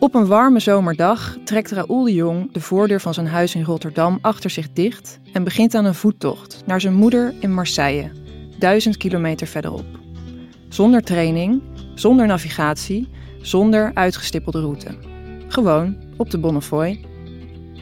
Op 0.00 0.14
een 0.14 0.26
warme 0.26 0.60
zomerdag 0.60 1.36
trekt 1.44 1.70
Raoul 1.70 2.04
de 2.04 2.14
Jong 2.14 2.52
de 2.52 2.60
voordeur 2.60 3.00
van 3.00 3.14
zijn 3.14 3.26
huis 3.26 3.54
in 3.54 3.64
Rotterdam 3.64 4.18
achter 4.20 4.50
zich 4.50 4.72
dicht 4.72 5.20
en 5.32 5.44
begint 5.44 5.74
aan 5.74 5.84
een 5.84 5.94
voettocht 5.94 6.62
naar 6.66 6.80
zijn 6.80 6.94
moeder 6.94 7.34
in 7.40 7.54
Marseille, 7.54 8.10
duizend 8.58 8.96
kilometer 8.96 9.46
verderop. 9.46 9.84
Zonder 10.68 11.02
training, 11.02 11.62
zonder 11.94 12.26
navigatie, 12.26 13.08
zonder 13.40 13.90
uitgestippelde 13.94 14.60
route. 14.60 14.96
Gewoon 15.48 15.96
op 16.16 16.30
de 16.30 16.38
Bonnefoy. 16.38 17.04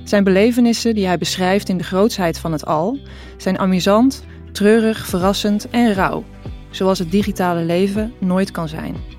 Zijn 0.04 0.24
belevenissen 0.24 0.94
die 0.94 1.06
hij 1.06 1.18
beschrijft 1.18 1.68
in 1.68 1.78
de 1.78 1.84
grootsheid 1.84 2.38
van 2.38 2.52
het 2.52 2.66
al 2.66 2.98
zijn 3.36 3.58
amusant, 3.58 4.24
treurig, 4.52 5.06
verrassend 5.06 5.70
en 5.70 5.92
rauw, 5.92 6.24
zoals 6.70 6.98
het 6.98 7.10
digitale 7.10 7.62
leven 7.62 8.12
nooit 8.20 8.50
kan 8.50 8.68
zijn. 8.68 9.15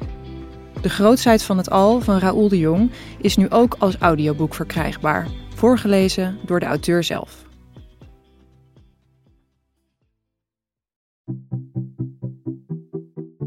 De 0.81 0.89
grootsheid 0.89 1.43
van 1.43 1.57
het 1.57 1.69
al 1.69 2.01
van 2.01 2.17
Raoul 2.17 2.49
de 2.49 2.57
Jong 2.57 2.91
is 3.21 3.37
nu 3.37 3.49
ook 3.49 3.75
als 3.79 3.97
audioboek 3.97 4.53
verkrijgbaar, 4.53 5.27
voorgelezen 5.55 6.37
door 6.45 6.59
de 6.59 6.65
auteur 6.65 7.03
zelf. 7.03 7.45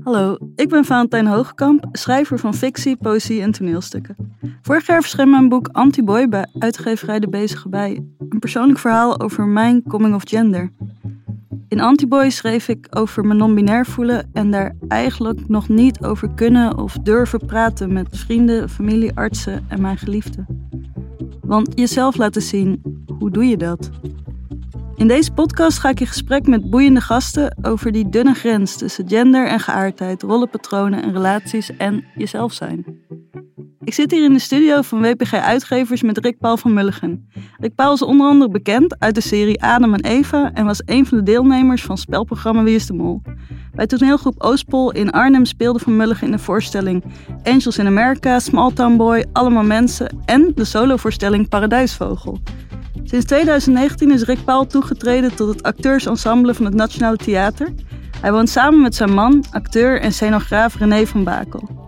Hallo, 0.02 0.37
ik 0.54 0.68
ben 0.68 0.84
Valentijn 0.84 1.27
Hoogkamp, 1.27 1.87
schrijver 1.92 2.38
van 2.38 2.54
fictie, 2.54 2.96
poëzie 2.96 3.42
en 3.42 3.51
toneelstukken. 3.51 4.16
Vorig 4.62 4.87
jaar 4.87 5.01
verscheen 5.01 5.30
mijn 5.30 5.48
boek 5.48 5.68
Anti-Boy 5.73 6.28
bij 6.28 6.46
uitgeverij 6.59 7.20
De 7.20 7.28
Bezige 7.28 7.68
Bij. 7.68 8.04
Een 8.28 8.38
persoonlijk 8.38 8.78
verhaal 8.78 9.20
over 9.20 9.46
mijn 9.46 9.82
coming 9.82 10.15
of 10.15 10.23
gender. 10.24 10.73
In 11.70 11.80
Antiboy 11.80 12.30
schreef 12.30 12.69
ik 12.69 12.87
over 12.91 13.24
mijn 13.24 13.38
non-binair 13.38 13.87
voelen 13.87 14.30
en 14.33 14.51
daar 14.51 14.74
eigenlijk 14.88 15.48
nog 15.48 15.69
niet 15.69 16.05
over 16.05 16.30
kunnen 16.34 16.79
of 16.79 16.96
durven 17.02 17.46
praten 17.46 17.93
met 17.93 18.06
vrienden, 18.10 18.69
familie, 18.69 19.15
artsen 19.15 19.65
en 19.69 19.80
mijn 19.80 19.98
geliefden. 19.98 20.46
Want 21.41 21.73
jezelf 21.79 22.16
laten 22.16 22.43
zien, 22.43 22.82
hoe 23.18 23.30
doe 23.30 23.45
je 23.45 23.57
dat? 23.57 23.90
In 24.96 25.09
deze 25.09 25.32
podcast 25.32 25.79
ga 25.79 25.88
ik 25.88 26.01
in 26.01 26.07
gesprek 26.07 26.46
met 26.46 26.71
boeiende 26.71 27.01
gasten 27.01 27.57
over 27.62 27.93
die 27.93 28.09
dunne 28.09 28.34
grens 28.34 28.77
tussen 28.77 29.09
gender 29.09 29.49
en 29.49 29.60
geaardheid, 29.60 30.23
rollenpatronen 30.23 31.02
en 31.02 31.12
relaties 31.12 31.77
en 31.77 32.05
jezelf 32.15 32.52
zijn. 32.52 32.84
Ik 33.84 33.95
zit 33.95 34.10
hier 34.10 34.24
in 34.24 34.32
de 34.32 34.38
studio 34.38 34.82
van 34.82 35.00
WPG 35.00 35.34
Uitgevers 35.34 36.02
met 36.02 36.18
Rick 36.18 36.38
Paul 36.38 36.56
van 36.56 36.73
Mulligen. 36.73 37.28
Rick 37.59 37.74
Paul 37.74 37.92
is 37.92 38.02
onder 38.02 38.26
andere 38.26 38.50
bekend 38.50 38.98
uit 38.98 39.14
de 39.14 39.20
serie 39.20 39.62
Adam 39.62 39.95
en 39.95 40.04
Eva 40.04 40.50
en 40.54 40.64
was 40.64 40.82
een 40.84 41.06
van 41.06 41.18
de 41.18 41.24
deelnemers 41.24 41.82
van 41.82 41.98
spelprogramma 41.98 42.62
Wie 42.62 42.74
is 42.74 42.87
de 42.87 42.92
Mol. 42.92 43.22
Bij 43.74 43.87
toneelgroep 43.87 44.42
Oostpol 44.42 44.92
in 44.92 45.10
Arnhem 45.10 45.45
speelde 45.45 45.78
Van 45.78 45.96
Mulligen 45.96 46.26
in 46.26 46.32
de 46.32 46.38
voorstelling 46.38 47.04
Angels 47.42 47.78
in 47.78 47.87
America, 47.87 48.38
Small 48.38 48.72
Town 48.72 48.96
Boy, 48.96 49.24
Allemaal 49.32 49.64
Mensen 49.64 50.18
en 50.24 50.52
de 50.54 50.65
solovoorstelling 50.65 51.48
Paradijsvogel. 51.48 52.38
Sinds 53.04 53.26
2019 53.26 54.10
is 54.10 54.22
Rick 54.22 54.44
Paul 54.44 54.66
toegetreden 54.66 55.34
tot 55.34 55.48
het 55.48 55.62
acteursensemble 55.62 56.54
van 56.54 56.65
het 56.65 56.74
Nationale 56.74 57.16
Theater. 57.16 57.74
Hij 58.20 58.32
woont 58.32 58.48
samen 58.48 58.80
met 58.80 58.94
zijn 58.94 59.12
man, 59.12 59.44
acteur 59.50 60.00
en 60.00 60.12
scenograaf 60.12 60.74
René 60.74 61.06
van 61.06 61.24
Bakel. 61.24 61.80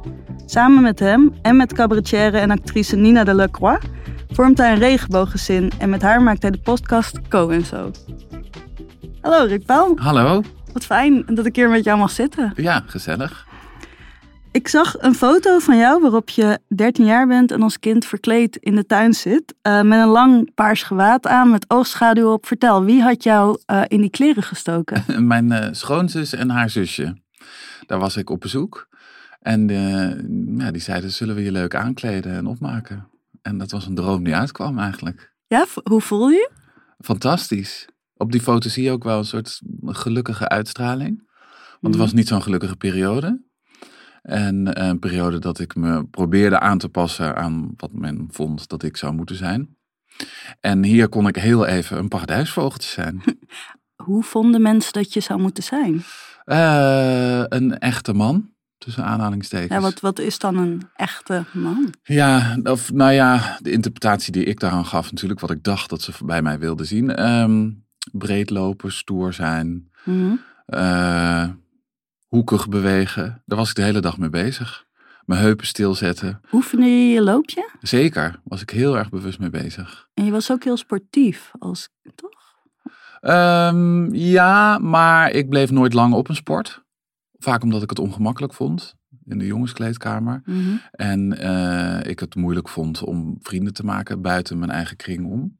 Samen 0.52 0.82
met 0.82 0.98
hem 0.98 1.34
en 1.42 1.56
met 1.56 1.72
cabaretière 1.72 2.38
en 2.38 2.50
actrice 2.50 2.96
Nina 2.96 3.24
de 3.24 3.34
Lacroix 3.34 3.84
vormt 4.30 4.58
hij 4.58 4.72
een 4.72 4.78
regenbooggezin 4.78 5.72
en 5.78 5.90
met 5.90 6.02
haar 6.02 6.22
maakt 6.22 6.42
hij 6.42 6.50
de 6.50 6.58
podcast 6.58 7.28
Co 7.28 7.48
en 7.48 7.64
Zo. 7.64 7.90
Hallo 9.20 9.44
Rick 9.44 9.66
Paul. 9.66 9.96
Hallo. 9.98 10.42
Wat 10.72 10.84
fijn 10.84 11.24
dat 11.26 11.46
ik 11.46 11.56
hier 11.56 11.70
met 11.70 11.84
jou 11.84 11.98
mag 11.98 12.10
zitten. 12.10 12.52
Ja, 12.56 12.82
gezellig. 12.86 13.46
Ik 14.50 14.68
zag 14.68 14.94
een 14.98 15.14
foto 15.14 15.58
van 15.58 15.76
jou 15.76 16.00
waarop 16.00 16.28
je 16.28 16.58
13 16.68 17.04
jaar 17.04 17.26
bent 17.26 17.50
en 17.50 17.62
als 17.62 17.78
kind 17.78 18.04
verkleed 18.04 18.56
in 18.56 18.74
de 18.74 18.86
tuin 18.86 19.14
zit. 19.14 19.54
Uh, 19.62 19.82
met 19.82 19.98
een 19.98 20.08
lang 20.08 20.54
paars 20.54 20.82
gewaad 20.82 21.26
aan 21.26 21.50
met 21.50 21.64
oogschaduw 21.68 22.32
op. 22.32 22.46
Vertel, 22.46 22.84
wie 22.84 23.02
had 23.02 23.22
jou 23.22 23.58
uh, 23.66 23.82
in 23.86 24.00
die 24.00 24.10
kleren 24.10 24.42
gestoken? 24.42 25.04
Mijn 25.26 25.52
uh, 25.52 25.66
schoonzus 25.70 26.32
en 26.32 26.50
haar 26.50 26.70
zusje. 26.70 27.16
Daar 27.86 27.98
was 27.98 28.16
ik 28.16 28.30
op 28.30 28.40
bezoek. 28.40 28.90
En 29.42 29.68
ja, 30.58 30.70
die 30.70 30.80
zeiden, 30.80 31.10
zullen 31.10 31.34
we 31.34 31.42
je 31.42 31.52
leuk 31.52 31.74
aankleden 31.74 32.32
en 32.32 32.46
opmaken? 32.46 33.08
En 33.42 33.58
dat 33.58 33.70
was 33.70 33.86
een 33.86 33.94
droom 33.94 34.24
die 34.24 34.34
uitkwam 34.34 34.78
eigenlijk. 34.78 35.32
Ja, 35.46 35.66
hoe 35.84 36.00
voel 36.00 36.28
je? 36.28 36.50
Fantastisch. 36.98 37.88
Op 38.16 38.32
die 38.32 38.40
foto 38.40 38.68
zie 38.68 38.84
je 38.84 38.90
ook 38.90 39.04
wel 39.04 39.18
een 39.18 39.24
soort 39.24 39.60
gelukkige 39.86 40.48
uitstraling. 40.48 41.30
Want 41.80 41.94
het 41.94 42.02
was 42.02 42.12
niet 42.12 42.28
zo'n 42.28 42.42
gelukkige 42.42 42.76
periode. 42.76 43.42
En 44.22 44.82
een 44.82 44.98
periode 44.98 45.38
dat 45.38 45.58
ik 45.58 45.74
me 45.74 46.04
probeerde 46.04 46.58
aan 46.58 46.78
te 46.78 46.88
passen 46.88 47.36
aan 47.36 47.72
wat 47.76 47.92
men 47.92 48.28
vond 48.30 48.68
dat 48.68 48.82
ik 48.82 48.96
zou 48.96 49.12
moeten 49.12 49.36
zijn. 49.36 49.76
En 50.60 50.84
hier 50.84 51.08
kon 51.08 51.26
ik 51.26 51.36
heel 51.36 51.66
even 51.66 51.98
een 51.98 52.08
paradijsvogeltje 52.08 52.88
zijn. 52.90 53.22
Hoe 54.06 54.22
vonden 54.22 54.62
mensen 54.62 54.92
dat 54.92 55.12
je 55.12 55.20
zou 55.20 55.40
moeten 55.40 55.62
zijn? 55.62 56.02
Uh, 56.46 57.42
een 57.48 57.78
echte 57.78 58.12
man 58.12 58.51
tussen 58.84 59.04
aanhalingstekens. 59.04 59.72
Ja, 59.72 59.80
wat, 59.80 60.00
wat 60.00 60.18
is 60.18 60.38
dan 60.38 60.56
een 60.56 60.82
echte 60.96 61.44
man? 61.52 61.94
Ja, 62.02 62.56
of 62.62 62.92
nou 62.92 63.12
ja, 63.12 63.58
de 63.60 63.70
interpretatie 63.70 64.32
die 64.32 64.44
ik 64.44 64.60
daaraan 64.60 64.86
gaf, 64.86 65.10
natuurlijk 65.10 65.40
wat 65.40 65.50
ik 65.50 65.62
dacht 65.62 65.90
dat 65.90 66.02
ze 66.02 66.12
bij 66.24 66.42
mij 66.42 66.58
wilden 66.58 66.86
zien. 66.86 67.26
Um, 67.30 67.84
breed 68.12 68.50
lopen, 68.50 68.92
stoer 68.92 69.32
zijn, 69.32 69.90
Mhm. 70.04 70.32
uh, 70.66 71.48
hoekig 72.26 72.68
bewegen. 72.68 73.42
Daar 73.46 73.58
was 73.58 73.68
ik 73.68 73.74
de 73.74 73.82
hele 73.82 74.00
dag 74.00 74.18
mee 74.18 74.30
bezig. 74.30 74.84
Mijn 75.24 75.40
heupen 75.40 75.66
stilzetten. 75.66 76.40
Oefende 76.52 76.86
je 76.86 77.12
je 77.12 77.22
loopje? 77.22 77.68
Zeker, 77.80 78.40
was 78.44 78.62
ik 78.62 78.70
heel 78.70 78.98
erg 78.98 79.10
bewust 79.10 79.38
mee 79.38 79.50
bezig. 79.50 80.08
En 80.14 80.24
je 80.24 80.30
was 80.30 80.50
ook 80.50 80.64
heel 80.64 80.76
sportief, 80.76 81.50
als, 81.58 81.88
toch? 82.14 82.30
Um, 83.20 84.14
ja, 84.14 84.78
maar 84.78 85.30
ik 85.30 85.48
bleef 85.48 85.70
nooit 85.70 85.92
lang 85.92 86.14
op 86.14 86.28
een 86.28 86.34
sport. 86.34 86.82
Vaak 87.42 87.62
omdat 87.62 87.82
ik 87.82 87.90
het 87.90 87.98
ongemakkelijk 87.98 88.54
vond 88.54 88.96
in 89.24 89.38
de 89.38 89.46
jongenskleedkamer. 89.46 90.42
Mhm. 90.44 90.76
En 90.90 91.32
uh, 91.44 92.10
ik 92.10 92.20
het 92.20 92.34
moeilijk 92.34 92.68
vond 92.68 93.02
om 93.02 93.36
vrienden 93.40 93.72
te 93.72 93.84
maken 93.84 94.22
buiten 94.22 94.58
mijn 94.58 94.70
eigen 94.70 94.96
kring 94.96 95.26
om. 95.26 95.58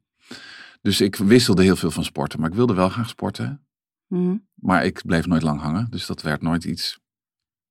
Dus 0.81 1.01
ik 1.01 1.15
wisselde 1.15 1.63
heel 1.63 1.75
veel 1.75 1.91
van 1.91 2.03
sporten, 2.03 2.39
maar 2.39 2.49
ik 2.49 2.55
wilde 2.55 2.73
wel 2.73 2.89
graag 2.89 3.09
sporten. 3.09 3.65
Mhm. 4.07 4.37
Maar 4.53 4.85
ik 4.85 5.01
bleef 5.05 5.25
nooit 5.25 5.41
lang 5.41 5.61
hangen, 5.61 5.87
dus 5.89 6.05
dat 6.05 6.21
werd 6.21 6.41
nooit 6.41 6.63
iets. 6.63 6.99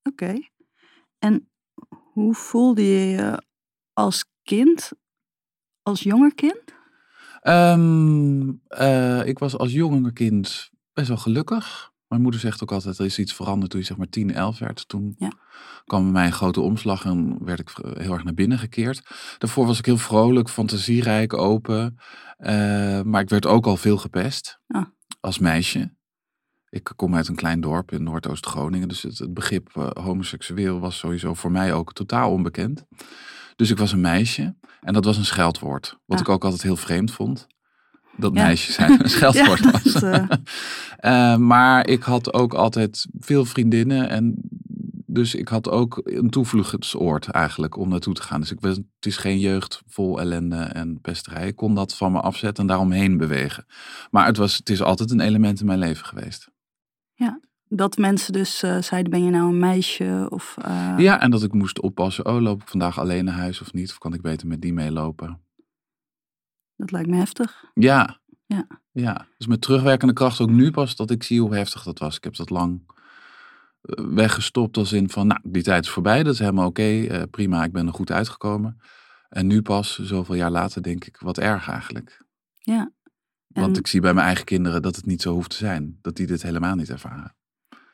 Oké. 0.03 0.35
En 1.19 1.51
hoe 2.13 2.35
voelde 2.35 2.83
je 2.83 3.07
je 3.07 3.43
als 3.93 4.25
kind, 4.43 4.93
als 5.83 6.03
jonger 6.03 6.35
kind? 6.35 6.63
Um, 7.43 8.63
uh, 8.69 9.27
ik 9.27 9.39
was 9.39 9.57
als 9.57 9.73
jonger 9.73 10.13
kind 10.13 10.71
best 10.93 11.09
wel 11.09 11.17
gelukkig. 11.17 11.92
Mijn 12.13 12.25
moeder 12.25 12.41
zegt 12.41 12.63
ook 12.63 12.73
altijd, 12.73 12.99
er 12.99 13.05
is 13.05 13.19
iets 13.19 13.35
veranderd 13.35 13.71
toen 13.71 13.81
je 13.81 13.87
zeg 13.87 13.97
maar 13.97 14.09
10, 14.09 14.35
11 14.35 14.59
werd. 14.59 14.89
Toen 14.89 15.15
ja. 15.19 15.33
kwam 15.85 16.03
bij 16.03 16.13
mij 16.13 16.27
een 16.27 16.33
grote 16.33 16.61
omslag 16.61 17.05
en 17.05 17.45
werd 17.45 17.61
ik 17.61 17.71
heel 17.99 18.13
erg 18.13 18.25
naar 18.25 18.35
binnen 18.35 18.59
gekeerd. 18.59 19.03
Daarvoor 19.39 19.67
was 19.67 19.79
ik 19.79 19.87
heel 19.87 19.97
vrolijk, 19.97 20.49
fantasierijk, 20.49 21.33
open. 21.33 21.99
Uh, 22.39 23.03
maar 23.03 23.21
ik 23.21 23.29
werd 23.29 23.47
ook 23.47 23.67
al 23.67 23.77
veel 23.77 23.97
gepest 23.97 24.61
ah. 24.67 24.87
als 25.21 25.39
meisje. 25.39 25.95
Ik 26.69 26.93
kom 26.97 27.15
uit 27.15 27.29
een 27.29 27.35
klein 27.35 27.61
dorp 27.61 27.93
in 27.93 28.03
Noordoost-Groningen, 28.03 28.89
dus 28.89 29.03
het, 29.03 29.19
het 29.19 29.35
begrip 29.35 29.71
uh, 29.77 29.91
homoseksueel 29.91 30.81
was 30.81 30.99
sowieso 30.99 31.35
voor 31.35 31.51
mij 31.51 31.73
ook 31.75 31.93
totaal 31.93 32.31
onbekend. 32.31 32.85
Dus 33.57 33.71
ik 33.71 33.79
was 33.79 33.93
een 33.93 34.01
meisje 34.01 34.57
en 34.81 34.93
dat 34.93 35.05
was 35.05 35.17
een 35.17 35.25
scheldwoord, 35.25 35.99
wat 36.07 36.19
Ah. 36.19 36.27
ik 36.27 36.29
ook 36.29 36.45
altijd 36.45 36.63
heel 36.63 36.77
vreemd 36.77 37.13
vond. 37.13 37.47
Dat 38.17 38.35
Ja. 38.35 38.43
meisjes 38.43 38.75
zijn 38.75 39.03
een 39.03 39.09
scheldwoord 39.19 39.59
Ja, 39.65 39.71
was. 39.71 39.83
dat, 39.83 40.03
eh. 40.03 40.25
Eh, 40.97 41.37
maar 41.37 41.87
ik 41.89 42.03
had 42.03 42.33
ook 42.33 42.55
altijd 42.55 43.07
veel 43.21 43.45
vriendinnen 43.45 44.09
en 44.09 44.35
dus 45.07 45.35
ik 45.35 45.49
had 45.49 45.69
ook 45.71 46.01
een 46.05 46.31
toevluchtsoord 46.31 47.27
eigenlijk 47.29 47.77
om 47.77 47.89
naartoe 47.89 48.15
te 48.15 48.23
gaan. 48.23 48.41
Dus 48.41 48.51
ik 48.51 48.59
het 48.61 48.83
is 49.01 49.17
geen 49.17 49.39
jeugd 49.39 49.83
vol 49.87 50.21
ellende 50.21 50.57
en 50.57 51.01
pesterij. 51.01 51.47
Ik 51.47 51.57
kon 51.57 51.75
dat 51.75 51.97
van 51.97 52.13
me 52.13 52.21
afzetten 52.21 52.63
en 52.63 52.69
daaromheen 52.69 53.17
bewegen. 53.17 53.67
Maar 54.11 54.27
het, 54.27 54.37
was, 54.37 54.57
het 54.57 54.69
is 54.71 54.83
altijd 54.83 55.11
een 55.11 55.21
element 55.21 55.61
in 55.61 55.67
mijn 55.67 55.79
leven 55.79 56.07
geweest. 56.07 56.51
Dat 57.75 57.97
mensen 57.97 58.33
dus 58.33 58.63
eh, 58.63 58.83
zeiden, 58.83 59.11
ben 59.11 59.25
je 59.25 59.31
nou 59.31 59.49
een 59.49 59.59
meisje? 59.59 60.27
Of, 60.29 60.57
Ja, 60.97 61.21
en 61.21 61.31
dat 61.31 61.43
ik 61.43 61.53
moest 61.53 61.81
oppassen. 61.81 62.27
Oh, 62.27 62.41
loop 62.41 62.63
ik 62.63 62.69
vandaag 62.69 62.99
alleen 62.99 63.25
naar 63.25 63.35
huis 63.35 63.61
of 63.61 63.73
niet? 63.73 63.91
Of 63.91 63.99
kan 63.99 64.15
ik 64.15 64.23
beter 64.23 64.47
met 64.47 64.61
die 64.61 64.73
meelopen? 64.73 65.41
Dat 66.83 66.91
lijkt 66.91 67.09
me 67.09 67.17
heftig. 67.17 67.65
Ja. 67.75 68.21
Ja. 68.47 68.67
Ja. 68.93 69.27
Dus 69.39 69.47
met 69.47 69.61
terugwerkende 69.61 70.13
kracht 70.13 70.41
ook 70.41 70.51
nu 70.51 70.71
pas 70.71 70.97
dat 70.97 71.11
ik 71.11 71.23
zie 71.23 71.41
hoe 71.41 71.55
heftig 71.55 71.83
dat 71.83 71.99
was. 71.99 72.17
Ik 72.17 72.25
heb 72.25 72.37
dat 72.37 72.51
lang 72.51 72.83
eh, 73.83 74.05
weggestopt 74.05 74.77
als 74.77 74.93
in 74.93 75.11
van, 75.11 75.27
nou, 75.27 75.41
die 75.43 75.63
tijd 75.63 75.85
is 75.85 75.91
voorbij. 75.91 76.23
Dat 76.23 76.33
is 76.33 76.39
helemaal 76.39 76.67
oké. 76.67 76.83
eh, 76.83 77.23
prima, 77.31 77.65
ik 77.65 77.73
ben 77.73 77.87
er 77.87 77.93
goed 77.93 78.11
uitgekomen. 78.11 78.81
En 79.29 79.47
nu 79.47 79.63
pas, 79.63 79.99
zoveel 79.99 80.35
jaar 80.35 80.51
later, 80.51 80.83
denk 80.83 81.05
ik, 81.05 81.17
wat 81.21 81.39
erg 81.39 81.69
eigenlijk. 81.69 82.25
Ja. 82.59 82.91
Want 83.47 83.79
ik 83.79 83.87
zie 83.87 84.01
bij 84.01 84.15
mijn 84.15 84.27
eigen 84.27 84.45
kinderen 84.45 84.83
dat 84.83 84.97
het 84.97 85.07
niet 85.07 85.23
zo 85.23 85.33
hoeft 85.33 85.51
te 85.51 85.57
zijn. 85.57 85.99
Dat 86.01 86.17
die 86.17 86.27
dit 86.27 86.43
helemaal 86.43 86.75
niet 86.75 86.91
ervaren. 86.91 87.35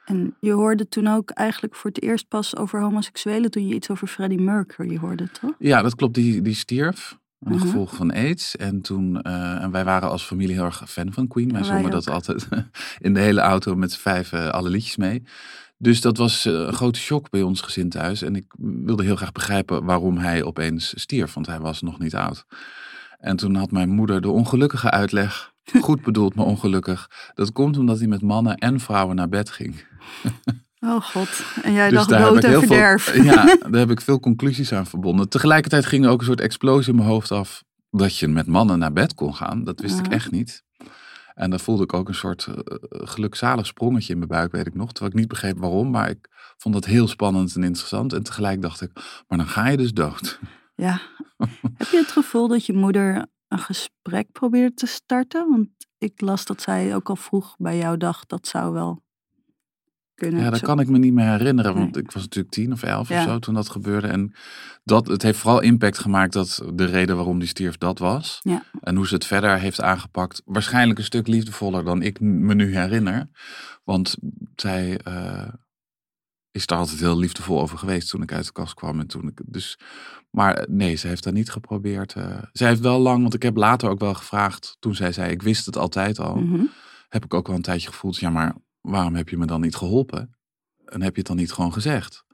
En 0.05 0.37
je 0.41 0.53
hoorde 0.53 0.89
toen 0.89 1.07
ook 1.07 1.31
eigenlijk 1.31 1.75
voor 1.75 1.91
het 1.91 2.03
eerst 2.03 2.29
pas 2.29 2.57
over 2.57 2.81
homoseksuelen 2.81 3.51
toen 3.51 3.69
je 3.69 3.75
iets 3.75 3.91
over 3.91 4.07
Freddie 4.07 4.41
Mercury 4.41 4.99
hoorde, 4.99 5.31
toch? 5.31 5.55
Ja, 5.59 5.83
dat 5.83 5.95
klopt. 5.95 6.15
Die, 6.15 6.43
die 6.43 6.55
stierf. 6.55 7.19
Een 7.41 7.53
Mhm. 7.55 7.61
gevolg 7.61 7.95
van 7.95 8.11
AIDS. 8.13 8.57
En 8.57 8.81
toen, 8.83 9.23
eh, 9.23 9.63
en 9.63 9.71
wij 9.71 9.85
waren 9.85 10.09
als 10.11 10.23
familie 10.23 10.55
heel 10.55 10.65
erg 10.65 10.83
fan 10.91 11.13
van 11.13 11.27
Queen. 11.29 11.53
Wij 11.53 11.63
zongen 11.65 11.91
dat 11.91 12.09
altijd 12.09 12.49
in 12.99 13.15
de 13.15 13.21
hele 13.21 13.41
auto 13.41 13.75
met 13.75 13.93
z'n 13.93 13.99
vijf 14.01 14.33
eh, 14.33 14.49
alle 14.49 14.69
liedjes 14.71 14.97
mee. 14.97 15.23
Dus 15.79 16.01
dat 16.01 16.17
was 16.17 16.45
eh, 16.47 16.53
een 16.53 16.73
grote 16.73 16.99
shock 16.99 17.31
bij 17.31 17.43
ons 17.43 17.61
gezin 17.61 17.89
thuis. 17.89 18.23
En 18.23 18.37
ik 18.37 18.45
wilde 18.59 19.05
heel 19.05 19.17
graag 19.17 19.33
begrijpen 19.33 19.85
waarom 19.85 20.17
hij 20.19 20.43
opeens 20.43 21.01
stierf. 21.01 21.35
Want 21.35 21.47
hij 21.47 21.61
was 21.61 21.83
nog 21.83 21.99
niet 21.99 22.15
oud. 22.15 22.45
En 23.19 23.37
toen 23.37 23.55
had 23.55 23.71
mijn 23.71 23.89
moeder 23.91 24.21
de 24.21 24.31
ongelukkige 24.31 24.91
uitleg. 24.91 25.53
Goed 25.81 26.03
bedoeld, 26.03 26.35
maar 26.35 26.47
ongelukkig. 26.47 27.11
Dat 27.35 27.53
komt 27.53 27.79
omdat 27.79 27.99
hij 27.99 28.09
met 28.09 28.23
mannen 28.23 28.57
en 28.57 28.81
vrouwen 28.81 29.17
naar 29.17 29.29
bed 29.29 29.51
ging. 29.51 29.75
Oh 30.81 31.01
god. 31.03 31.43
En 31.63 31.73
jij 31.73 31.91
Dus 31.91 32.07
dacht 32.07 32.23
dood 32.25 32.45
en 32.45 32.51
veel- 32.51 32.61
verderf. 32.61 33.15
ja, 33.33 33.45
daar 33.71 33.81
heb 33.81 33.91
ik 33.91 34.01
veel 34.01 34.21
conclusies 34.21 34.73
aan 34.73 34.87
verbonden. 34.87 35.29
Tegelijkertijd 35.29 35.87
ging 35.87 36.05
er 36.05 36.11
ook 36.11 36.21
een 36.21 36.27
soort 36.27 36.41
explosie 36.41 36.91
in 36.93 36.97
mijn 36.99 37.09
hoofd 37.09 37.31
af. 37.33 37.63
Dat 37.91 38.17
je 38.19 38.29
met 38.29 38.47
mannen 38.47 38.79
naar 38.79 38.93
bed 38.93 39.15
kon 39.15 39.35
gaan. 39.35 39.65
Dat 39.65 39.81
wist 39.81 39.99
ik 39.99 40.07
echt 40.07 40.31
niet. 40.31 40.63
En 41.35 41.51
dan 41.51 41.61
voelde 41.61 41.83
ik 41.83 41.93
ook 41.93 42.09
een 42.09 42.15
soort 42.15 42.47
eh, 42.47 42.55
gelukzalig 42.89 43.67
sprongetje 43.67 44.13
in 44.13 44.19
mijn 44.19 44.31
buik, 44.31 44.53
weet 44.53 44.67
ik 44.67 44.75
nog. 44.75 44.93
Terwijl 44.93 45.13
ik 45.13 45.19
niet 45.19 45.29
begreep 45.29 45.59
waarom. 45.59 45.91
Maar 45.91 46.11
ik 46.11 46.29
vond 46.57 46.75
dat 46.75 46.85
heel 46.85 47.09
spannend 47.09 47.55
en 47.57 47.63
interessant. 47.63 48.13
En 48.13 48.23
tegelijk 48.23 48.63
dacht 48.63 48.81
ik, 48.81 48.91
maar 49.29 49.39
dan 49.39 49.47
ga 49.49 49.69
je 49.69 49.77
dus 49.77 49.93
dood. 49.93 50.39
Ja. 50.75 51.01
Heb 51.77 51.89
je 51.91 51.97
het 51.97 52.13
gevoel 52.13 52.49
dat 52.49 52.67
je 52.67 52.73
moeder 52.73 53.27
een 53.49 53.59
gesprek 53.59 54.33
probeerde 54.33 54.75
te 54.75 54.87
starten? 54.87 55.49
Want 55.51 55.69
ik 55.99 56.21
las 56.21 56.45
dat 56.45 56.63
zij 56.63 56.95
ook 56.95 57.09
al 57.09 57.17
vroeg 57.17 57.55
bij 57.57 57.77
jou 57.79 57.97
dacht 57.97 58.29
dat 58.29 58.47
zou 58.47 58.73
wel 58.73 59.03
kunnen. 60.19 60.41
Ja, 60.43 60.51
dat 60.51 60.59
Zo- 60.59 60.67
kan 60.67 60.81
ik 60.81 60.89
me 60.89 60.99
niet 60.99 61.13
meer 61.13 61.31
herinneren. 61.31 61.75
Want 61.75 61.95
Nee. 61.95 62.03
ik 62.03 62.11
was 62.11 62.23
natuurlijk 62.23 62.55
tien 62.55 62.73
of 62.73 62.83
elf 62.83 63.09
Ja. 63.09 63.19
of 63.19 63.29
zo 63.31 63.39
toen 63.39 63.55
dat 63.55 63.69
gebeurde. 63.69 64.07
En 64.07 64.35
dat, 64.85 65.07
het 65.07 65.23
heeft 65.23 65.39
vooral 65.39 65.61
impact 65.61 65.99
gemaakt 65.99 66.33
dat 66.33 66.63
de 66.75 66.85
reden 66.85 67.17
waarom 67.17 67.39
die 67.39 67.49
stierf 67.49 67.79
dat 67.79 67.99
was. 67.99 68.41
Ja. 68.43 68.63
En 68.81 68.97
hoe 68.97 69.07
ze 69.07 69.15
het 69.15 69.27
verder 69.27 69.59
heeft 69.59 69.81
aangepakt. 69.81 70.43
Waarschijnlijk 70.45 70.99
een 70.99 71.05
stuk 71.05 71.27
liefdevoller 71.27 71.85
dan 71.85 72.03
ik 72.03 72.21
me 72.21 72.55
nu 72.55 72.77
herinner. 72.77 73.29
Want 73.85 74.17
zij 74.57 74.99
eh, 74.99 75.49
is 76.51 76.67
daar 76.67 76.79
altijd 76.79 77.01
heel 77.01 77.19
liefdevol 77.19 77.61
over 77.61 77.79
geweest 77.79 78.11
toen 78.11 78.23
ik 78.23 78.33
uit 78.33 78.47
de 78.47 78.53
kast 78.53 78.75
kwam. 78.75 79.01
En 79.01 79.07
toen 79.07 79.29
ik, 79.29 79.41
dus, 79.47 79.79
maar 80.31 80.55
eh, 80.55 80.69
nee, 80.69 80.95
ze 80.95 81.07
heeft 81.09 81.25
dat 81.25 81.33
niet 81.33 81.51
geprobeerd. 81.51 82.13
eh. 82.13 82.39
zij 82.53 82.69
heeft 82.69 82.81
wel 82.81 82.99
lang, 83.01 83.21
want 83.23 83.35
ik 83.35 83.43
heb 83.43 83.57
later 83.57 83.89
ook 83.91 84.01
wel 84.01 84.15
gevraagd. 84.15 84.77
Toen 84.79 84.95
zij 84.95 85.13
zei, 85.13 85.31
ik 85.31 85.43
wist 85.43 85.67
het 85.67 85.77
altijd 85.77 86.19
al. 86.19 86.37
Mhm. 86.37 86.65
Heb 87.09 87.25
ik 87.25 87.35
ook 87.35 87.47
wel 87.47 87.57
een 87.57 87.63
tijdje 87.63 87.89
gevoeld. 87.89 88.17
Ja, 88.17 88.31
maar 88.31 88.55
waarom 88.81 89.15
heb 89.15 89.29
je 89.29 89.37
me 89.37 89.47
dan 89.47 89.61
niet 89.61 89.77
geholpen? 89.77 90.37
En 90.85 91.03
heb 91.03 91.13
je 91.13 91.19
het 91.19 91.27
dan 91.27 91.37
niet 91.37 91.53
gewoon 91.53 91.73
gezegd? 91.73 92.25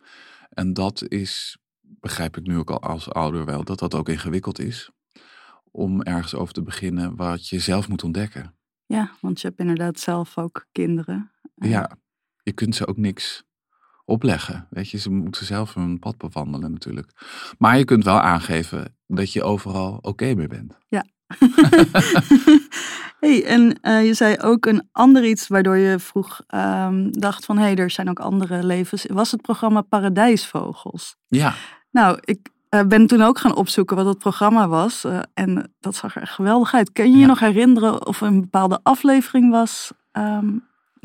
En 0.48 0.72
dat 0.72 1.08
is, 1.08 1.58
begrijp 1.80 2.36
ik 2.36 2.46
nu 2.46 2.58
ook 2.58 2.70
al 2.70 2.80
als 2.80 3.10
ouder 3.10 3.44
wel, 3.44 3.64
dat 3.64 3.78
dat 3.78 3.94
ook 3.94 4.08
ingewikkeld 4.08 4.58
is. 4.58 4.90
Om 5.70 6.02
ergens 6.02 6.34
over 6.34 6.54
te 6.54 6.62
beginnen 6.62 7.16
wat 7.16 7.48
je 7.48 7.58
zelf 7.58 7.88
moet 7.88 8.04
ontdekken. 8.04 8.54
Ja, 8.86 9.10
want 9.20 9.40
je 9.40 9.46
hebt 9.46 9.60
inderdaad 9.60 9.98
zelf 10.00 10.38
ook 10.38 10.66
kinderen. 10.72 11.30
Eh, 11.54 11.70
Ja, 11.70 11.96
je 12.42 12.52
kunt 12.52 12.74
ze 12.74 12.86
ook 12.86 12.96
niks 12.96 13.44
opleggen. 14.04 14.66
Weet 14.70 14.90
je, 14.90 14.98
ze 14.98 15.10
moeten 15.10 15.46
zelf 15.46 15.74
hun 15.74 15.98
pad 15.98 16.18
bewandelen 16.18 16.72
natuurlijk. 16.72 17.12
Maar 17.58 17.78
je 17.78 17.84
kunt 17.84 18.04
wel 18.04 18.20
aangeven 18.20 18.96
dat 19.06 19.32
je 19.32 19.42
overal 19.42 19.98
oké 20.00 20.34
mee 20.34 20.46
bent. 20.46 20.78
hey, 23.20 23.44
en 23.44 23.78
eh, 23.80 24.06
je 24.06 24.14
zei 24.14 24.36
ook 24.38 24.66
een 24.66 24.88
ander 24.92 25.24
iets 25.24 25.48
waardoor 25.48 25.76
je 25.76 25.98
vroeg 25.98 26.40
ehm, 26.46 27.10
dacht 27.10 27.44
van 27.44 27.56
hé, 27.58 27.64
hey, 27.64 27.76
er 27.76 27.90
zijn 27.90 28.08
ook 28.08 28.20
andere 28.20 28.64
levens. 28.64 29.06
Was 29.08 29.30
het 29.30 29.42
programma 29.42 29.80
Paradijsvogels? 29.80 31.16
Ja, 31.28 31.54
Nou, 31.90 32.18
ik 32.20 32.48
eh, 32.68 32.82
ben 32.82 33.06
toen 33.06 33.22
ook 33.22 33.38
gaan 33.38 33.54
opzoeken 33.54 33.96
wat 33.96 34.04
dat 34.04 34.18
programma 34.18 34.68
was. 34.68 35.04
eh, 35.04 35.18
en 35.34 35.74
dat 35.80 35.94
zag 35.94 36.16
er 36.16 36.26
geweldig 36.26 36.74
uit. 36.74 36.92
Kun 36.92 37.10
je 37.10 37.18
je 37.18 37.26
nog 37.26 37.40
herinneren 37.40 38.06
of 38.06 38.20
er 38.20 38.26
een 38.26 38.40
bepaalde 38.40 38.80
aflevering 38.82 39.50
was 39.50 39.92
ehm, 40.12 40.56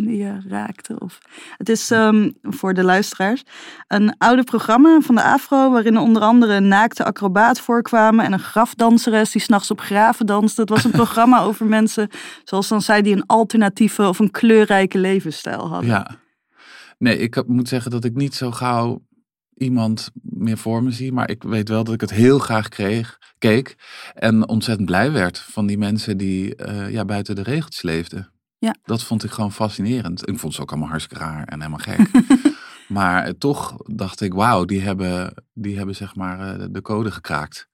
die 0.05 0.17
je 0.17 0.41
raakte? 0.47 0.99
Of... 0.99 1.19
Het 1.57 1.69
is 1.69 1.91
ehm, 1.91 2.31
voor 2.41 2.73
de 2.73 2.83
luisteraars 2.83 3.43
een 3.87 4.15
oude 4.17 4.43
programma 4.43 4.99
van 4.99 5.15
de 5.15 5.23
Afro... 5.23 5.71
waarin 5.71 5.97
onder 5.97 6.21
andere 6.21 6.53
een 6.53 6.67
naakte 6.67 7.03
acrobaat 7.03 7.59
voorkwamen... 7.59 8.25
en 8.25 8.33
een 8.33 8.39
grafdanseres 8.39 9.31
die 9.31 9.41
s'nachts 9.41 9.71
op 9.71 9.79
graven 9.79 10.25
danste. 10.25 10.61
Het 10.61 10.69
was 10.69 10.83
een 10.83 10.91
programma 11.03 11.39
over 11.39 11.65
mensen, 11.65 12.09
zoals 12.43 12.67
dan 12.67 12.81
zei... 12.81 13.01
die 13.01 13.15
een 13.15 13.25
alternatieve 13.25 14.07
of 14.07 14.19
een 14.19 14.31
kleurrijke 14.31 14.97
levensstijl 14.97 15.67
hadden. 15.67 15.89
Ja. 15.89 16.09
Nee, 16.97 17.17
ik 17.17 17.47
moet 17.47 17.67
zeggen 17.67 17.91
dat 17.91 18.05
ik 18.05 18.15
niet 18.15 18.35
zo 18.35 18.51
gauw 18.51 19.01
iemand 19.59 20.11
meer 20.21 20.57
voor 20.57 20.83
me 20.83 20.91
zie. 20.91 21.11
Maar 21.11 21.29
ik 21.29 21.43
weet 21.43 21.69
wel 21.69 21.83
dat 21.83 21.93
ik 21.93 22.01
het 22.01 22.09
heel 22.09 22.39
graag 22.39 22.69
kreeg, 22.69 23.17
keek. 23.37 23.75
En 24.13 24.47
ontzettend 24.47 24.87
blij 24.87 25.11
werd 25.11 25.39
van 25.39 25.65
die 25.65 25.77
mensen 25.77 26.17
die 26.17 26.55
eh, 26.55 26.91
ja, 26.91 27.05
buiten 27.05 27.35
de 27.35 27.43
regeltjes 27.43 27.81
leefden. 27.81 28.31
Ja. 28.59 28.75
Dat 28.83 29.03
vond 29.03 29.23
ik 29.23 29.31
gewoon 29.31 29.51
fascinerend. 29.51 30.27
Ik 30.27 30.39
vond 30.39 30.53
ze 30.53 30.61
ook 30.61 30.71
allemaal 30.71 30.89
hartstikke 30.89 31.23
raar 31.23 31.43
en 31.43 31.61
helemaal 31.61 31.79
gek. 31.79 32.11
maar 32.87 33.23
eh, 33.23 33.33
toch 33.37 33.77
dacht 33.85 34.21
ik, 34.21 34.33
wauw, 34.33 34.65
die 34.65 34.81
hebben, 34.81 35.33
die 35.53 35.77
hebben 35.77 35.95
zeg 35.95 36.15
maar 36.15 36.39
eh, 36.39 36.65
de 36.71 36.81
code 36.81 37.11
gekraakt. 37.11 37.67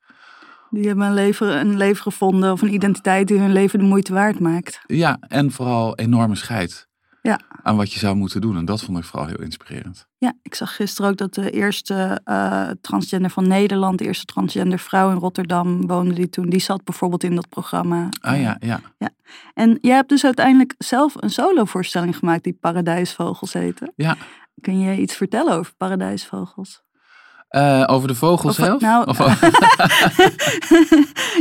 Die 0.69 0.87
hebben 0.87 1.05
een 1.05 1.13
leven, 1.13 1.59
een 1.59 1.77
leven 1.77 2.01
gevonden 2.01 2.51
of 2.51 2.61
een 2.61 2.73
identiteit 2.73 3.27
die 3.27 3.39
hun 3.39 3.51
leven 3.51 3.79
de 3.79 3.85
moeite 3.85 4.13
waard 4.13 4.39
maakt. 4.39 4.81
Ja, 4.85 5.17
en 5.19 5.51
vooral 5.51 5.95
enorme 5.95 6.35
scheid 6.35 6.84
Ja. 7.25 7.39
aan 7.63 7.75
wat 7.75 7.93
je 7.93 7.99
zou 7.99 8.15
moeten 8.15 8.41
doen. 8.41 8.57
En 8.57 8.65
dat 8.65 8.81
vond 8.81 8.97
ik 8.97 9.03
vooral 9.03 9.27
heel 9.27 9.41
inspirerend. 9.41 10.07
Ja, 10.17 10.33
ik 10.41 10.55
zag 10.55 10.75
gisteren 10.75 11.11
ook 11.11 11.17
dat 11.17 11.33
de 11.33 11.51
eerste 11.51 12.21
eh, 12.23 12.69
transgender 12.81 13.29
van 13.29 13.47
Nederland, 13.47 13.97
de 13.97 14.05
eerste 14.05 14.25
transgender 14.25 14.79
vrouw 14.79 15.11
in 15.11 15.17
Rotterdam 15.17 15.87
woonde 15.87 16.13
die 16.13 16.29
toen. 16.29 16.49
Die 16.49 16.59
zat 16.59 16.83
bijvoorbeeld 16.83 17.23
in 17.23 17.35
dat 17.35 17.49
programma. 17.49 18.09
Ah 18.21 18.41
ja, 18.41 18.57
ja. 18.59 18.81
En 19.53 19.77
jij 19.81 19.95
hebt 19.95 20.09
dus 20.09 20.25
uiteindelijk 20.25 20.75
zelf 20.77 21.13
een 21.15 21.29
solovoorstelling 21.29 22.17
gemaakt 22.17 22.43
die 22.43 22.57
Paradijsvogels 22.59 23.53
heette. 23.53 23.93
Ja. 23.95 24.15
Kun 24.61 24.79
je 24.79 25.01
iets 25.01 25.15
vertellen 25.15 25.53
over 25.53 25.73
Paradijsvogels? 25.77 26.84
Eh, 27.55 27.83
over 27.85 28.07
de 28.07 28.15
vogel 28.15 28.49
Of, 28.49 28.55
zelf? 28.55 28.81
nou, 28.81 29.05
Of- 29.07 29.17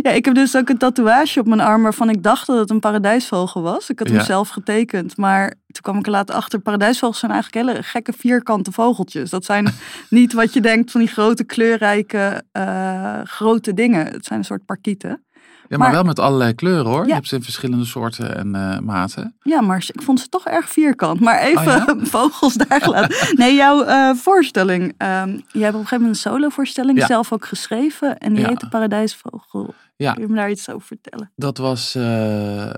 ja, 0.02 0.10
ik 0.10 0.24
heb 0.24 0.34
dus 0.34 0.56
ook 0.56 0.68
een 0.68 0.78
tatoeage 0.78 1.40
op 1.40 1.46
mijn 1.46 1.60
arm 1.60 1.82
waarvan 1.82 2.10
ik 2.10 2.22
dacht 2.22 2.46
dat 2.46 2.58
het 2.58 2.70
een 2.70 2.80
paradijsvogel 2.80 3.62
was. 3.62 3.90
Ik 3.90 3.98
had 3.98 4.08
hem 4.08 4.20
zelf 4.20 4.48
getekend, 4.48 5.16
maar 5.16 5.48
toen 5.48 5.82
kwam 5.82 5.98
ik 5.98 6.04
er 6.06 6.10
later 6.12 6.34
achter. 6.34 6.58
Paradijsvogels 6.58 7.18
zijn 7.18 7.32
eigenlijk 7.32 7.66
hele 7.66 7.82
gekke 7.82 8.12
vierkante 8.16 8.72
vogeltjes. 8.72 9.30
Dat 9.30 9.44
zijn 9.44 9.68
niet 10.10 10.32
wat 10.32 10.52
je 10.52 10.60
denkt 10.60 10.90
van 10.90 11.00
die 11.00 11.10
grote 11.10 11.44
kleurrijke 11.44 12.42
eh, 12.52 13.20
grote 13.24 13.74
dingen. 13.74 14.06
Het 14.06 14.24
zijn 14.24 14.38
een 14.38 14.44
soort 14.44 14.64
parkieten. 14.64 15.24
Ja, 15.68 15.76
maar, 15.76 15.78
Maar- 15.78 15.90
wel 15.92 16.02
met 16.02 16.18
allerlei 16.18 16.54
kleuren 16.54 16.86
hoor. 16.86 17.00
Ja. 17.00 17.06
Je 17.06 17.12
hebt 17.12 17.28
ze 17.28 17.34
in 17.36 17.42
verschillende 17.42 17.84
soorten 17.84 18.36
en 18.36 18.54
eh, 18.54 18.78
maten. 18.78 19.36
Ja, 19.42 19.60
maar 19.60 19.84
ik 19.94 20.02
vond 20.02 20.20
ze 20.20 20.28
toch 20.28 20.46
erg 20.46 20.68
vierkant. 20.68 21.20
Maar 21.20 21.38
even 21.40 21.58
Oh 21.58 21.66
ja? 21.66 21.96
vogels 22.18 22.54
daar 22.54 22.80
gelaten. 22.84 23.36
Nee, 23.36 23.54
jouw 23.54 23.82
eh, 23.84 24.10
voorstelling. 24.14 24.94
ehm 24.96 25.28
jij 25.28 25.32
hebt 25.32 25.48
op 25.52 25.60
een 25.62 25.70
gegeven 25.70 25.90
moment 26.00 26.08
een 26.24 26.30
solo-voorstelling 26.30 26.98
Ja. 26.98 27.06
zelf 27.06 27.32
ook 27.32 27.44
geschreven. 27.46 28.18
En 28.18 28.34
die 28.34 28.46
heet 28.46 28.60
de 28.60 28.68
Paradijsvogel. 28.68 29.74
Ja. 29.96 30.12
Kun 30.12 30.22
je 30.22 30.28
me 30.28 30.34
daar 30.36 30.50
iets 30.50 30.68
over 30.70 30.86
vertellen? 30.86 31.32
Dat 31.36 31.58
was, 31.58 31.94
eh, 31.94 32.70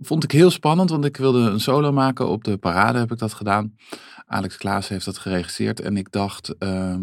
vond 0.00 0.24
ik 0.24 0.30
heel 0.30 0.50
spannend, 0.50 0.90
want 0.90 1.04
ik 1.04 1.16
wilde 1.16 1.38
een 1.50 1.60
solo 1.60 1.92
maken. 1.92 2.28
Op 2.28 2.44
de 2.44 2.56
parade 2.56 2.98
heb 2.98 3.12
ik 3.12 3.18
dat 3.18 3.32
gedaan. 3.32 3.74
Alex 4.26 4.56
Klaas 4.56 4.88
heeft 4.88 5.04
dat 5.04 5.18
geregisseerd. 5.18 5.80
En 5.80 5.96
ik 5.96 6.12
dacht, 6.12 6.54
ehm, 6.58 7.00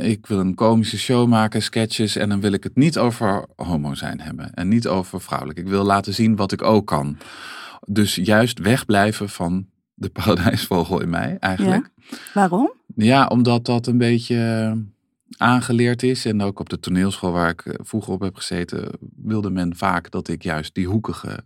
ik 0.00 0.26
wil 0.26 0.38
een 0.38 0.54
komische 0.54 0.98
show 0.98 1.28
maken, 1.28 1.62
sketches. 1.62 2.16
En 2.16 2.28
dan 2.28 2.40
wil 2.40 2.52
ik 2.52 2.62
het 2.64 2.76
niet 2.76 2.98
over 2.98 3.44
homo 3.56 3.94
zijn 3.94 4.20
hebben. 4.20 4.54
En 4.54 4.68
niet 4.68 4.86
over 4.88 5.20
vrouwelijk. 5.20 5.58
Ik 5.58 5.68
wil 5.68 5.84
laten 5.84 6.14
zien 6.14 6.36
wat 6.36 6.52
ik 6.52 6.62
ook 6.62 6.86
kan. 6.86 7.16
Dus 7.88 8.14
juist 8.14 8.58
wegblijven 8.58 9.28
van 9.28 9.66
de 9.94 10.08
paradijsvogel 10.18 11.00
in 11.00 11.10
mij 11.10 11.36
eigenlijk. 11.40 11.88
Waarom? 12.34 12.72
Ja, 12.96 13.26
omdat 13.26 13.64
dat 13.64 13.86
een 13.86 13.98
beetje 13.98 14.36
eh, 14.36 14.72
aangeleerd 15.48 16.02
is. 16.02 16.24
En 16.24 16.42
ook 16.42 16.60
op 16.60 16.68
de 16.68 16.80
toneelschool 16.80 17.32
waar 17.32 17.50
ik 17.50 17.66
eh, 17.66 17.74
vroeger 17.82 18.12
op 18.12 18.20
heb 18.20 18.36
gezeten, 18.36 18.90
wilde 19.16 19.50
men 19.50 19.76
vaak 19.76 20.10
dat 20.10 20.28
ik 20.28 20.42
juist 20.42 20.74
die 20.74 20.86
hoekige. 20.88 21.44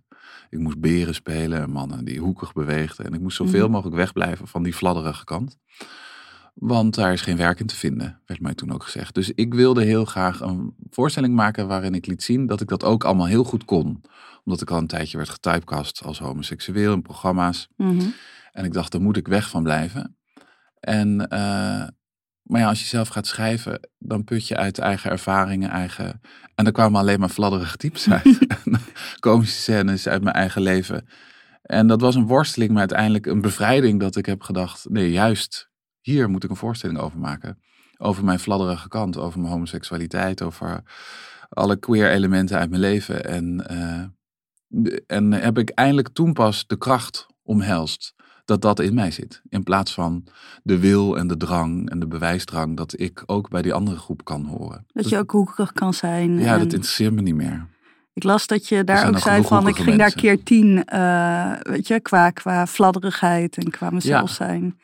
Ik 0.50 0.58
moest 0.58 0.80
beren 0.80 1.14
spelen 1.14 1.60
en 1.60 1.70
mannen 1.70 2.04
die 2.04 2.20
hoekig 2.20 2.52
beweegden. 2.52 3.06
En 3.06 3.12
ik 3.14 3.20
moest 3.20 3.36
zoveel 3.36 3.62
Mhm. 3.62 3.70
mogelijk 3.70 3.96
wegblijven 3.96 4.48
van 4.48 4.62
die 4.62 4.74
fladderige 4.74 5.24
kant. 5.24 5.56
Want 6.58 6.94
daar 6.94 7.12
is 7.12 7.20
geen 7.20 7.36
werk 7.36 7.60
in 7.60 7.66
te 7.66 7.76
vinden, 7.76 8.20
werd 8.26 8.40
mij 8.40 8.54
toen 8.54 8.72
ook 8.72 8.82
gezegd. 8.82 9.14
Dus 9.14 9.30
ik 9.30 9.54
wilde 9.54 9.84
heel 9.84 10.04
graag 10.04 10.40
een 10.40 10.74
voorstelling 10.90 11.34
maken 11.34 11.66
waarin 11.66 11.94
ik 11.94 12.06
liet 12.06 12.22
zien 12.22 12.46
dat 12.46 12.60
ik 12.60 12.68
dat 12.68 12.84
ook 12.84 13.04
allemaal 13.04 13.26
heel 13.26 13.44
goed 13.44 13.64
kon. 13.64 14.02
Omdat 14.44 14.62
ik 14.62 14.70
al 14.70 14.78
een 14.78 14.86
tijdje 14.86 15.16
werd 15.16 15.28
getypecast 15.28 16.02
als 16.04 16.18
homoseksueel 16.18 16.92
in 16.92 17.02
programma's. 17.02 17.68
Mhm. 17.76 18.06
En 18.52 18.64
ik 18.64 18.72
dacht, 18.72 18.92
daar 18.92 19.00
moet 19.00 19.16
ik 19.16 19.28
weg 19.28 19.48
van 19.48 19.62
blijven. 19.62 20.16
En, 20.80 21.28
eh, 21.28 21.86
maar 22.42 22.60
ja, 22.60 22.68
als 22.68 22.80
je 22.80 22.86
zelf 22.86 23.08
gaat 23.08 23.26
schrijven, 23.26 23.88
dan 23.98 24.24
put 24.24 24.48
je 24.48 24.56
uit 24.56 24.78
eigen 24.78 25.10
ervaringen, 25.10 25.70
eigen... 25.70 26.20
En 26.54 26.66
er 26.66 26.72
kwamen 26.72 27.00
alleen 27.00 27.20
maar 27.20 27.28
fladderige 27.28 27.76
types 27.76 28.10
uit. 28.22 28.38
Komische 29.18 29.60
scènes 29.60 30.08
uit 30.08 30.22
mijn 30.22 30.36
eigen 30.36 30.62
leven. 30.62 31.08
En 31.62 31.86
dat 31.86 32.00
was 32.00 32.14
een 32.14 32.26
worsteling, 32.26 32.70
maar 32.70 32.80
uiteindelijk 32.80 33.26
een 33.26 33.40
bevrijding 33.40 34.00
dat 34.00 34.16
ik 34.16 34.26
heb 34.26 34.42
gedacht, 34.42 34.88
nee, 34.88 35.10
juist 35.10 35.68
hier 36.00 36.30
moet 36.30 36.44
ik 36.44 36.50
een 36.50 36.56
voorstelling 36.56 36.98
over 36.98 37.18
maken. 37.18 37.58
Over 37.96 38.24
mijn 38.24 38.38
fladderige 38.38 38.88
kant, 38.88 39.16
over 39.16 39.40
mijn 39.40 39.52
homoseksualiteit, 39.52 40.42
over 40.42 40.82
alle 41.48 41.76
queer 41.76 42.10
elementen 42.10 42.58
uit 42.58 42.70
mijn 42.70 42.82
leven. 42.82 43.24
En, 43.24 43.66
uh, 43.70 44.94
en 45.06 45.32
heb 45.32 45.58
ik 45.58 45.70
eindelijk 45.70 46.08
toen 46.08 46.32
pas 46.32 46.66
de 46.66 46.78
kracht 46.78 47.26
omhelst 47.42 48.14
dat 48.48 48.62
dat 48.62 48.80
in 48.80 48.94
mij 48.94 49.10
zit. 49.10 49.42
In 49.48 49.62
plaats 49.62 49.94
van 49.94 50.26
de 50.62 50.78
wil 50.78 51.18
en 51.18 51.26
de 51.26 51.36
drang 51.36 51.90
en 51.90 51.98
de 51.98 52.06
bewijsdrang 52.06 52.76
dat 52.76 53.00
ik 53.00 53.22
ook 53.26 53.48
bij 53.48 53.62
die 53.62 53.74
andere 53.74 53.96
groep 53.96 54.24
kan 54.24 54.44
horen. 54.44 54.86
Dat 54.92 55.08
je 55.08 55.18
ook 55.18 55.30
hoekig 55.30 55.72
kan 55.72 55.94
zijn. 55.94 56.38
Ja, 56.38 56.58
dat 56.58 56.72
interesseert 56.72 57.12
me 57.12 57.20
niet 57.20 57.34
meer. 57.34 57.66
Ik 58.12 58.22
las 58.22 58.46
dat 58.46 58.68
je 58.68 58.84
daar 58.84 59.08
ook 59.08 59.18
zei 59.18 59.42
van, 59.42 59.68
ik 59.68 59.76
ging 59.76 59.96
daar 59.96 60.12
keer 60.12 60.42
tien, 60.42 60.84
uh, 60.94 61.52
weet 61.60 61.86
je, 61.86 62.00
qua, 62.00 62.30
qua 62.30 62.66
fladderigheid 62.66 63.56
en 63.56 63.70
qua 63.70 63.90
mezelf 63.90 64.30
zijn. 64.30 64.78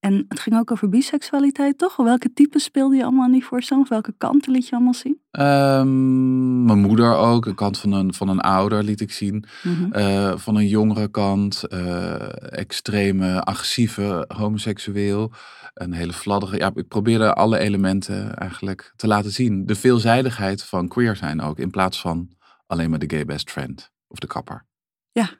En 0.00 0.24
het 0.28 0.40
ging 0.40 0.56
ook 0.56 0.70
over 0.70 0.88
biseksualiteit, 0.88 1.78
toch? 1.78 1.96
Welke 1.96 2.32
types 2.32 2.64
speelde 2.64 2.96
je 2.96 3.02
allemaal 3.02 3.28
niet 3.28 3.44
voorstellen? 3.44 3.82
Of 3.82 3.88
welke 3.88 4.14
kanten 4.18 4.52
liet 4.52 4.68
je 4.68 4.74
allemaal 4.74 4.94
zien? 4.94 5.20
Um, 5.30 6.64
mijn 6.64 6.78
moeder 6.78 7.16
ook. 7.16 7.46
Een 7.46 7.54
kant 7.54 7.78
van 7.78 7.92
een, 7.92 8.14
van 8.14 8.28
een 8.28 8.40
ouder 8.40 8.84
liet 8.84 9.00
ik 9.00 9.12
zien. 9.12 9.44
Mm 9.62 9.92
van 10.38 10.56
een 10.56 10.68
jongere 10.68 11.08
kant. 11.08 11.64
Uh, 11.68 12.58
extreme, 12.58 13.42
agressieve 13.42 14.24
homoseksueel. 14.34 15.32
Een 15.74 15.92
hele 15.92 16.12
fladderige. 16.12 16.58
Ja, 16.58 16.70
ik 16.74 16.88
probeerde 16.88 17.32
alle 17.32 17.58
elementen 17.58 18.34
eigenlijk 18.34 18.92
te 18.96 19.06
laten 19.06 19.30
zien. 19.30 19.66
De 19.66 19.74
veelzijdigheid 19.74 20.64
van 20.64 20.88
queer 20.88 21.16
zijn 21.16 21.40
ook. 21.40 21.58
In 21.58 21.70
plaats 21.70 22.00
van 22.00 22.30
alleen 22.66 22.90
maar 22.90 22.98
de 22.98 23.10
gay 23.10 23.24
best 23.24 23.50
friend. 23.50 23.90
Of 24.08 24.18
de 24.18 24.26
kapper. 24.26 24.66
Ja, 25.18 25.30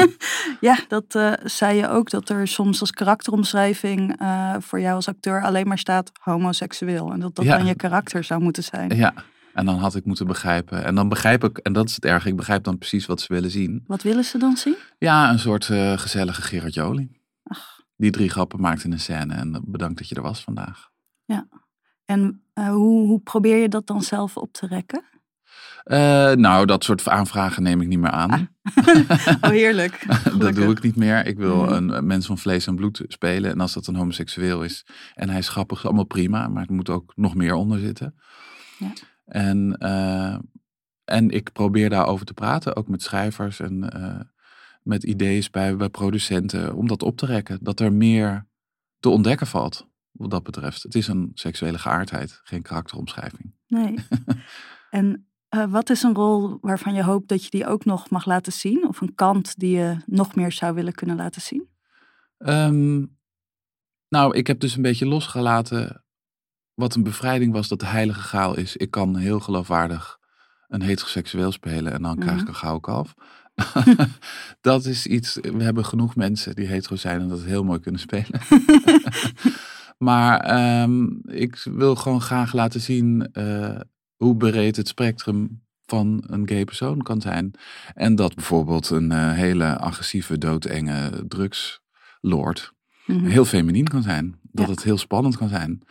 ja 0.68 0.78
dat 0.88 1.14
uh, 1.14 1.32
zei 1.44 1.76
je 1.76 1.88
ook, 1.88 2.10
dat 2.10 2.28
er 2.28 2.48
soms 2.48 2.80
als 2.80 2.90
karakteromschrijving 2.90 4.20
uh, 4.22 4.56
voor 4.58 4.80
jou 4.80 4.94
als 4.94 5.08
acteur 5.08 5.42
alleen 5.42 5.68
maar 5.68 5.78
staat 5.78 6.12
homoseksueel. 6.20 7.12
En 7.12 7.20
dat 7.20 7.34
dat 7.34 7.44
dan 7.44 7.66
je 7.66 7.74
karakter 7.74 8.24
zou 8.24 8.42
moeten 8.42 8.62
zijn. 8.62 8.96
Ja, 8.96 9.14
en 9.54 9.64
dan 9.64 9.78
had 9.78 9.94
ik 9.94 10.04
moeten 10.04 10.26
begrijpen. 10.26 10.84
En 10.84 10.94
dan 10.94 11.08
begrijp 11.08 11.44
ik, 11.44 11.58
en 11.58 11.72
dat 11.72 11.88
is 11.88 11.94
het 11.94 12.04
erg, 12.04 12.26
ik 12.26 12.36
begrijp 12.36 12.64
dan 12.64 12.78
precies 12.78 13.06
wat 13.06 13.20
ze 13.20 13.32
willen 13.32 13.50
zien. 13.50 13.84
Wat 13.86 14.02
willen 14.02 14.24
ze 14.24 14.38
dan 14.38 14.56
zien? 14.56 14.76
Ja, 14.98 15.30
een 15.30 15.38
soort 15.38 15.68
uh, 15.68 15.98
gezellige 15.98 16.42
Gerard 16.42 16.74
Joling. 16.74 17.20
Ach. 17.42 17.80
Die 17.96 18.10
drie 18.10 18.28
grappen 18.30 18.60
maakt 18.60 18.84
in 18.84 18.92
een 18.92 19.00
scène 19.00 19.34
en 19.34 19.62
bedankt 19.66 19.98
dat 19.98 20.08
je 20.08 20.14
er 20.14 20.22
was 20.22 20.42
vandaag. 20.42 20.90
Ja, 21.24 21.48
en 22.04 22.42
hoe, 22.54 23.06
hoe 23.06 23.20
probeer 23.20 23.56
je 23.56 23.68
dat 23.68 23.86
dan 23.86 24.02
zelf 24.02 24.36
op 24.36 24.52
te 24.52 24.66
rekken? 24.66 25.04
Uh, 25.84 26.32
nou, 26.32 26.66
dat 26.66 26.84
soort 26.84 27.08
aanvragen 27.08 27.62
neem 27.62 27.80
ik 27.80 27.88
niet 27.88 27.98
meer 27.98 28.10
aan. 28.10 28.30
Ah. 28.30 28.42
oh, 29.40 29.50
heerlijk. 29.50 30.06
dat 30.38 30.54
doe 30.54 30.70
ik 30.70 30.82
niet 30.82 30.96
meer. 30.96 31.26
Ik 31.26 31.36
wil 31.36 31.72
een, 31.72 32.06
mens 32.06 32.26
van 32.26 32.38
vlees 32.38 32.66
en 32.66 32.74
bloed 32.76 33.04
spelen. 33.08 33.50
En 33.50 33.60
als 33.60 33.72
dat 33.72 33.86
een 33.86 33.96
homoseksueel 33.96 34.64
is 34.64 34.86
en 35.14 35.28
hij 35.28 35.38
is 35.38 35.48
grappig, 35.48 35.78
is 35.78 35.84
allemaal 35.84 36.04
prima. 36.04 36.48
Maar 36.48 36.66
er 36.66 36.74
moet 36.74 36.88
ook 36.88 37.12
nog 37.16 37.34
meer 37.34 37.54
onder 37.54 37.78
zitten. 37.78 38.14
Ja. 38.78 38.92
En, 39.24 39.76
uh, 39.78 40.38
en 41.04 41.30
ik 41.30 41.52
probeer 41.52 41.90
daarover 41.90 42.26
te 42.26 42.34
praten, 42.34 42.76
ook 42.76 42.88
met 42.88 43.02
schrijvers 43.02 43.60
en 43.60 43.92
uh, 43.96 44.20
met 44.82 45.02
ideeën 45.02 45.44
bij, 45.50 45.76
bij 45.76 45.88
producenten, 45.88 46.74
om 46.74 46.88
dat 46.88 47.02
op 47.02 47.16
te 47.16 47.26
rekken. 47.26 47.58
Dat 47.62 47.80
er 47.80 47.92
meer 47.92 48.46
te 49.00 49.08
ontdekken 49.08 49.46
valt, 49.46 49.88
wat 50.10 50.30
dat 50.30 50.42
betreft. 50.42 50.82
Het 50.82 50.94
is 50.94 51.08
een 51.08 51.30
seksuele 51.34 51.78
geaardheid, 51.78 52.40
geen 52.42 52.62
karakteromschrijving. 52.62 53.54
Nee. 53.66 53.94
en 54.90 55.26
uh, 55.56 55.64
wat 55.70 55.90
is 55.90 56.02
een 56.02 56.14
rol 56.14 56.58
waarvan 56.60 56.94
je 56.94 57.02
hoopt 57.02 57.28
dat 57.28 57.44
je 57.44 57.50
die 57.50 57.66
ook 57.66 57.84
nog 57.84 58.10
mag 58.10 58.24
laten 58.24 58.52
zien? 58.52 58.88
Of 58.88 59.00
een 59.00 59.14
kant 59.14 59.58
die 59.58 59.76
je 59.76 59.96
nog 60.06 60.34
meer 60.34 60.52
zou 60.52 60.74
willen 60.74 60.94
kunnen 60.94 61.16
laten 61.16 61.42
zien? 61.42 61.68
Um, 62.38 63.16
nou, 64.08 64.36
ik 64.36 64.46
heb 64.46 64.60
dus 64.60 64.76
een 64.76 64.82
beetje 64.82 65.06
losgelaten 65.06 66.04
wat 66.74 66.94
een 66.94 67.02
bevrijding 67.02 67.52
was 67.52 67.68
dat 67.68 67.80
de 67.80 67.86
heilige 67.86 68.20
gaal 68.20 68.56
is. 68.56 68.76
Ik 68.76 68.90
kan 68.90 69.16
heel 69.16 69.40
geloofwaardig 69.40 70.18
een 70.68 70.82
heteroseksueel 70.82 71.52
spelen 71.52 71.92
en 71.92 72.02
dan 72.02 72.18
krijg 72.18 72.34
ik 72.34 72.40
mhm. 72.40 72.48
een 72.48 72.54
gouden 72.54 72.80
kalf. 72.80 73.14
dat 74.60 74.84
is 74.84 75.06
iets, 75.06 75.34
we 75.34 75.62
hebben 75.62 75.84
genoeg 75.84 76.16
mensen 76.16 76.54
die 76.54 76.66
hetero 76.66 76.96
zijn 76.96 77.20
en 77.20 77.28
dat 77.28 77.42
heel 77.42 77.64
mooi 77.64 77.80
kunnen 77.80 78.00
spelen. 78.00 78.40
maar 80.08 80.58
um, 80.82 81.20
ik 81.24 81.62
wil 81.64 81.96
gewoon 81.96 82.20
graag 82.20 82.52
laten 82.52 82.80
zien 82.80 83.28
uh, 83.32 83.80
hoe 84.16 84.36
breed 84.36 84.76
het 84.76 84.88
spectrum 84.88 85.64
van 85.86 86.24
een 86.26 86.48
gay 86.48 86.64
persoon 86.64 87.02
kan 87.02 87.20
zijn. 87.20 87.50
En 87.94 88.14
dat 88.14 88.34
bijvoorbeeld 88.34 88.90
een 88.90 89.10
uh, 89.10 89.32
hele 89.32 89.78
agressieve, 89.78 90.38
doodenge 90.38 91.24
drugslord 91.28 92.74
mm 93.06 93.24
heel 93.24 93.44
feminien 93.44 93.88
kan 93.88 94.02
zijn. 94.02 94.40
Dat 94.42 94.68
het 94.68 94.82
heel 94.82 94.98
spannend 94.98 95.36
kan 95.36 95.48
zijn. 95.48 95.82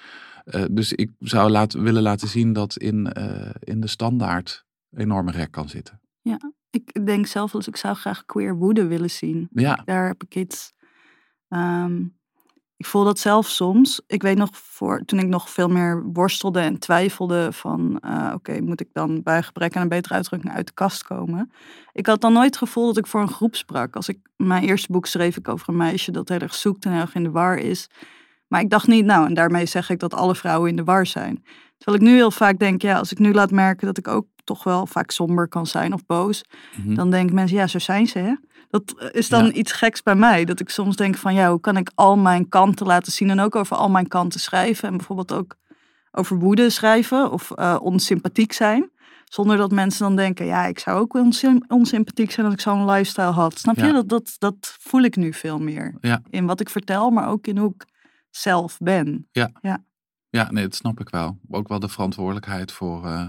Uh, 0.45 0.65
dus 0.71 0.93
ik 0.93 1.11
zou 1.19 1.49
laat, 1.49 1.73
willen 1.73 2.01
laten 2.01 2.27
zien 2.27 2.53
dat 2.53 2.77
in, 2.77 3.13
uh, 3.17 3.49
in 3.59 3.79
de 3.79 3.87
standaard 3.87 4.65
enorme 4.91 5.31
rek 5.31 5.51
kan 5.51 5.69
zitten. 5.69 6.01
Ja, 6.21 6.39
ik 6.69 7.05
denk 7.05 7.25
zelf 7.25 7.55
als 7.55 7.67
ik 7.67 7.75
zou 7.75 7.95
graag 7.95 8.25
queer 8.25 8.55
woede 8.55 8.87
willen 8.87 9.09
zien. 9.09 9.47
Ja. 9.51 9.81
Daar 9.85 10.07
heb 10.07 10.23
ik 10.23 10.35
iets... 10.35 10.73
Um, 11.49 12.17
ik 12.77 12.85
voel 12.85 13.03
dat 13.03 13.19
zelf 13.19 13.47
soms. 13.47 14.01
Ik 14.07 14.21
weet 14.21 14.37
nog 14.37 14.49
voor 14.53 15.01
toen 15.05 15.19
ik 15.19 15.27
nog 15.27 15.49
veel 15.49 15.67
meer 15.67 16.03
worstelde 16.13 16.59
en 16.59 16.79
twijfelde 16.79 17.51
van 17.51 18.01
uh, 18.05 18.31
oké, 18.33 18.61
moet 18.61 18.81
ik 18.81 18.89
dan 18.93 19.23
bij 19.23 19.43
gebrek 19.43 19.75
aan 19.75 19.81
een 19.81 19.89
betere 19.89 20.13
uitdrukking 20.13 20.53
uit 20.53 20.67
de 20.67 20.73
kast 20.73 21.03
komen? 21.03 21.51
Ik 21.91 22.05
had 22.05 22.21
dan 22.21 22.33
nooit 22.33 22.45
het 22.45 22.57
gevoel 22.57 22.85
dat 22.85 22.97
ik 22.97 23.07
voor 23.07 23.21
een 23.21 23.27
groep 23.27 23.55
sprak. 23.55 23.95
Als 23.95 24.09
ik 24.09 24.17
mijn 24.37 24.63
eerste 24.63 24.91
boek 24.91 25.05
schreef 25.05 25.37
ik 25.37 25.47
over 25.47 25.69
een 25.69 25.77
meisje 25.77 26.11
dat 26.11 26.29
heel 26.29 26.39
erg 26.39 26.55
zoekt 26.55 26.85
en 26.85 26.91
heel 26.91 27.01
erg 27.01 27.15
in 27.15 27.23
de 27.23 27.31
war 27.31 27.57
is. 27.57 27.89
Maar 28.47 28.61
ik 28.61 28.69
dacht 28.69 28.87
niet, 28.87 29.05
nou, 29.05 29.25
en 29.25 29.33
daarmee 29.33 29.65
zeg 29.65 29.89
ik 29.89 29.99
dat 29.99 30.13
alle 30.13 30.35
vrouwen 30.35 30.69
in 30.69 30.75
de 30.75 30.83
war 30.83 31.05
zijn. 31.05 31.43
Terwijl 31.77 32.03
ik 32.03 32.09
nu 32.09 32.15
heel 32.15 32.31
vaak 32.31 32.59
denk, 32.59 32.81
ja, 32.81 32.97
als 32.97 33.11
ik 33.11 33.19
nu 33.19 33.33
laat 33.33 33.51
merken 33.51 33.87
dat 33.87 33.97
ik 33.97 34.07
ook 34.07 34.27
toch 34.45 34.63
wel 34.63 34.87
vaak 34.87 35.11
somber 35.11 35.47
kan 35.47 35.67
zijn 35.67 35.93
of 35.93 36.05
boos, 36.05 36.43
mm 36.75 36.83
-hmm. 36.83 36.95
dan 36.95 37.11
denken 37.11 37.35
mensen, 37.35 37.57
ja, 37.57 37.67
zo 37.67 37.79
zijn 37.79 38.07
ze, 38.07 38.19
hè? 38.19 38.33
Dat 38.69 39.11
is 39.11 39.29
dan 39.29 39.51
iets 39.53 39.71
geks 39.71 40.03
bij 40.03 40.15
mij. 40.15 40.45
Dat 40.45 40.59
ik 40.59 40.69
soms 40.69 40.95
denk 40.95 41.15
van 41.15 41.33
ja, 41.33 41.49
hoe 41.49 41.59
kan 41.59 41.77
ik 41.77 41.91
al 41.95 42.17
mijn 42.17 42.49
kanten 42.49 42.85
laten 42.85 43.11
zien 43.11 43.29
en 43.29 43.39
ook 43.39 43.55
over 43.55 43.77
al 43.77 43.89
mijn 43.89 44.07
kanten 44.07 44.39
schrijven. 44.39 44.89
En 44.89 44.97
bijvoorbeeld 44.97 45.33
ook 45.33 45.55
over 46.11 46.39
woede 46.39 46.69
schrijven 46.69 47.31
of 47.31 47.51
uh, 47.55 47.77
onsympathiek 47.81 48.53
zijn. 48.53 48.89
Zonder 49.23 49.57
dat 49.57 49.71
mensen 49.71 50.05
dan 50.05 50.15
denken, 50.15 50.45
ja, 50.45 50.65
ik 50.65 50.79
zou 50.79 50.99
ook 50.99 51.13
onsympathiek 51.67 52.31
zijn 52.31 52.45
als 52.45 52.55
ik 52.55 52.61
zo'n 52.61 52.85
lifestyle 52.85 53.31
had. 53.31 53.59
Snap 53.59 53.75
je? 53.75 53.91
Dat, 53.91 54.09
dat, 54.09 54.35
dat 54.37 54.75
voel 54.79 55.01
ik 55.01 55.15
nu 55.15 55.33
veel 55.33 55.59
meer. 55.59 55.97
Ja. 56.01 56.21
In 56.29 56.45
wat 56.45 56.59
ik 56.59 56.69
vertel, 56.69 57.09
maar 57.09 57.27
ook 57.27 57.47
in 57.47 57.57
hoe 57.57 57.73
ik 57.77 57.85
zelf 58.29 58.77
ben. 58.77 59.27
Ja. 59.31 59.51
Ja, 59.61 59.83
ja 60.29 60.51
nee, 60.51 60.63
dat 60.63 60.75
snap 60.75 60.99
ik 60.99 61.09
wel. 61.09 61.39
Ook 61.49 61.67
wel 61.67 61.79
de 61.79 61.89
verantwoordelijkheid 61.89 62.71
voor... 62.71 63.05
Uh 63.05 63.27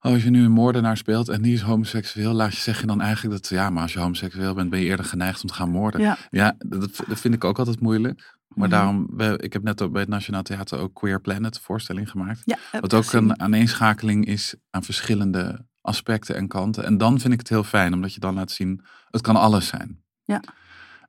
als 0.00 0.22
je 0.22 0.30
nu 0.30 0.44
een 0.44 0.50
moordenaar 0.50 0.96
speelt 0.96 1.28
en 1.28 1.42
die 1.42 1.54
is 1.54 1.60
homoseksueel, 1.60 2.32
laat 2.32 2.54
je, 2.54 2.60
zeg 2.60 2.80
je 2.80 2.86
dan 2.86 3.00
eigenlijk 3.00 3.42
dat, 3.42 3.50
ja, 3.50 3.70
maar 3.70 3.82
als 3.82 3.92
je 3.92 3.98
homoseksueel 3.98 4.54
bent, 4.54 4.70
ben 4.70 4.80
je 4.80 4.84
eerder 4.84 5.04
geneigd 5.04 5.42
om 5.42 5.48
te 5.48 5.54
gaan 5.54 5.70
moorden. 5.70 6.00
Ja, 6.00 6.18
ja 6.30 6.54
dat, 6.58 7.02
dat 7.08 7.20
vind 7.20 7.34
ik 7.34 7.44
ook 7.44 7.58
altijd 7.58 7.80
moeilijk. 7.80 8.38
Maar 8.48 8.68
mm 8.68 8.74
daarom, 8.74 9.20
ik 9.36 9.52
heb 9.52 9.62
net 9.62 9.82
ook 9.82 9.92
bij 9.92 10.00
het 10.00 10.10
Nationaal 10.10 10.42
Theater 10.42 10.78
ook 10.78 10.94
Queer 10.94 11.20
Planet 11.20 11.58
voorstelling 11.58 12.10
gemaakt. 12.10 12.42
Ja, 12.44 12.80
wat 12.80 12.94
ook 12.94 13.12
een 13.12 13.40
aaneenschakeling 13.40 14.26
is 14.26 14.54
aan 14.70 14.82
verschillende 14.82 15.66
aspecten 15.80 16.36
en 16.36 16.48
kanten. 16.48 16.84
En 16.84 16.98
dan 16.98 17.20
vind 17.20 17.32
ik 17.32 17.38
het 17.38 17.48
heel 17.48 17.64
fijn, 17.64 17.94
omdat 17.94 18.14
je 18.14 18.20
dan 18.20 18.34
laat 18.34 18.50
zien, 18.50 18.84
het 19.10 19.20
kan 19.20 19.36
alles 19.36 19.66
zijn. 19.66 20.02
Ja. 20.24 20.42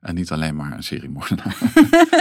En 0.00 0.14
niet 0.14 0.32
alleen 0.32 0.56
maar 0.56 0.72
een 0.72 0.82
seriemoordenaar. 0.82 1.56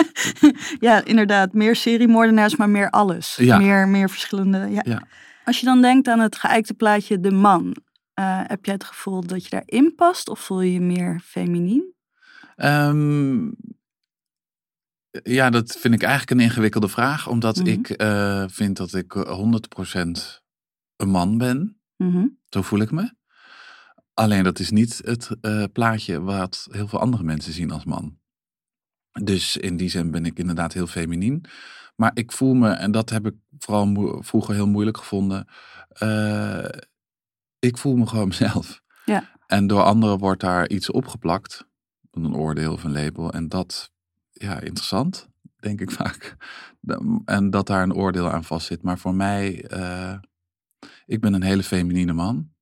ja, 0.79 1.05
inderdaad. 1.05 1.53
Meer 1.53 1.75
seriemoordenaars, 1.75 2.55
maar 2.55 2.69
meer 2.69 2.89
alles. 2.89 3.35
Ja. 3.35 3.57
Meer, 3.57 3.87
meer 3.87 4.09
verschillende. 4.09 4.81
Ja. 4.83 5.01
Als 5.45 5.59
je 5.59 5.65
dan 5.65 5.81
denkt 5.81 6.07
aan 6.07 6.19
het 6.19 6.35
geëikte 6.35 6.73
plaatje 6.73 7.19
de 7.19 7.31
man, 7.31 7.75
uh, 8.19 8.41
heb 8.43 8.65
jij 8.65 8.73
het 8.73 8.83
gevoel 8.83 9.21
dat 9.21 9.43
je 9.43 9.49
daarin 9.49 9.95
past 9.95 10.29
of 10.29 10.39
voel 10.39 10.61
je 10.61 10.73
je 10.73 10.81
meer 10.81 11.19
feminien? 11.23 11.93
Um, 12.57 13.55
ja, 15.23 15.49
dat 15.49 15.77
vind 15.77 15.93
ik 15.93 16.01
eigenlijk 16.01 16.31
een 16.31 16.47
ingewikkelde 16.47 16.87
vraag, 16.87 17.27
omdat 17.27 17.55
mm 17.55 17.65
-hmm. 17.65 17.73
ik 17.73 18.01
uh, 18.01 18.43
vind 18.47 18.77
dat 18.77 18.93
ik 18.93 19.13
100% 19.13 19.21
een 20.95 21.09
man 21.09 21.37
ben. 21.37 21.81
Mm 21.97 22.11
-hmm. 22.11 22.39
Zo 22.49 22.61
voel 22.61 22.79
ik 22.79 22.91
me. 22.91 23.13
Alleen 24.13 24.43
dat 24.43 24.59
is 24.59 24.69
niet 24.69 25.01
het 25.05 25.29
uh, 25.41 25.63
plaatje 25.73 26.21
wat 26.21 26.67
heel 26.71 26.87
veel 26.87 26.99
andere 26.99 27.23
mensen 27.23 27.53
zien 27.53 27.71
als 27.71 27.83
man. 27.83 28.19
Dus 29.23 29.57
in 29.57 29.77
die 29.77 29.89
zin 29.89 30.11
ben 30.11 30.25
ik 30.25 30.39
inderdaad 30.39 30.73
heel 30.73 30.87
feminien. 30.87 31.45
Maar 31.95 32.11
ik 32.13 32.31
voel 32.31 32.53
me, 32.53 32.69
en 32.69 32.91
dat 32.91 33.09
heb 33.09 33.25
ik 33.25 33.35
vooral 33.57 34.21
vroeger 34.23 34.53
heel 34.53 34.67
moeilijk 34.67 34.97
gevonden. 34.97 35.47
Uh, 36.03 36.65
ik 37.59 37.77
voel 37.77 37.95
me 37.95 38.07
gewoon 38.07 38.27
mezelf. 38.37 38.81
Ja. 39.05 39.29
En 39.47 39.67
door 39.67 39.83
anderen 39.83 40.17
wordt 40.17 40.41
daar 40.41 40.69
iets 40.69 40.91
opgeplakt. 40.91 41.67
Een 42.11 42.35
oordeel 42.35 42.73
of 42.73 42.83
een 42.83 42.91
label. 42.91 43.31
En 43.31 43.47
dat, 43.47 43.91
ja, 44.29 44.59
interessant, 44.59 45.29
denk 45.55 45.81
ik 45.81 45.91
vaak. 46.01 46.35
En 47.25 47.49
dat 47.49 47.67
daar 47.67 47.83
een 47.83 47.93
oordeel 47.93 48.31
aan 48.31 48.43
vastzit. 48.43 48.81
Maar 48.81 48.97
voor 48.97 49.15
mij, 49.15 49.71
uh, 49.71 50.17
ik 51.05 51.21
ben 51.21 51.33
een 51.33 51.43
hele 51.43 51.63
feminine 51.63 52.13
man. 52.13 52.53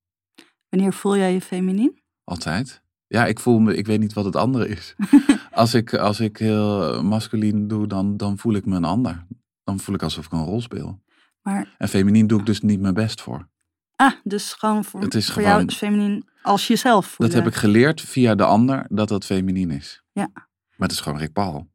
Wanneer 0.69 0.93
voel 0.93 1.17
jij 1.17 1.33
je 1.33 1.41
feminien? 1.41 2.03
Altijd. 2.23 2.83
Ja, 3.11 3.25
ik 3.25 3.39
voel 3.39 3.59
me, 3.59 3.75
ik 3.75 3.85
weet 3.85 3.99
niet 3.99 4.13
wat 4.13 4.25
het 4.25 4.35
andere 4.35 4.67
is. 4.67 4.95
als, 5.51 5.73
ik, 5.73 5.93
als 5.93 6.19
ik 6.19 6.37
heel 6.37 7.03
masculien 7.03 7.67
doe, 7.67 7.87
dan, 7.87 8.17
dan 8.17 8.37
voel 8.37 8.53
ik 8.53 8.65
me 8.65 8.75
een 8.75 8.83
ander. 8.83 9.25
Dan 9.63 9.79
voel 9.79 9.95
ik 9.95 10.03
alsof 10.03 10.25
ik 10.25 10.31
een 10.31 10.43
rol 10.43 10.61
speel. 10.61 11.01
Maar, 11.41 11.75
En 11.77 11.87
feminien 11.87 12.27
doe 12.27 12.39
ik 12.39 12.45
dus 12.45 12.61
niet 12.61 12.79
mijn 12.79 12.93
best 12.93 13.21
voor. 13.21 13.47
ah, 13.95 14.11
dus 14.23 14.53
gewoon 14.53 14.83
voor, 14.83 15.01
Het 15.01 15.15
is 15.15 15.31
voor 15.31 15.41
jou 15.41 15.53
gewoon- 15.53 15.67
is 15.69 15.75
feminien 15.77 16.27
als 16.41 16.67
jezelf 16.67 17.15
Dat 17.17 17.33
heb 17.33 17.47
ik 17.47 17.55
geleerd 17.55 18.01
via 18.01 18.35
de 18.35 18.43
ander, 18.45 18.85
dat 18.89 19.07
dat 19.07 19.25
feminien 19.25 19.71
is. 19.71 20.03
Ja. 20.11 20.29
Maar 20.33 20.87
het 20.87 20.91
is 20.91 20.99
gewoon 20.99 21.19
Rick 21.19 21.33
Paul. 21.33 21.67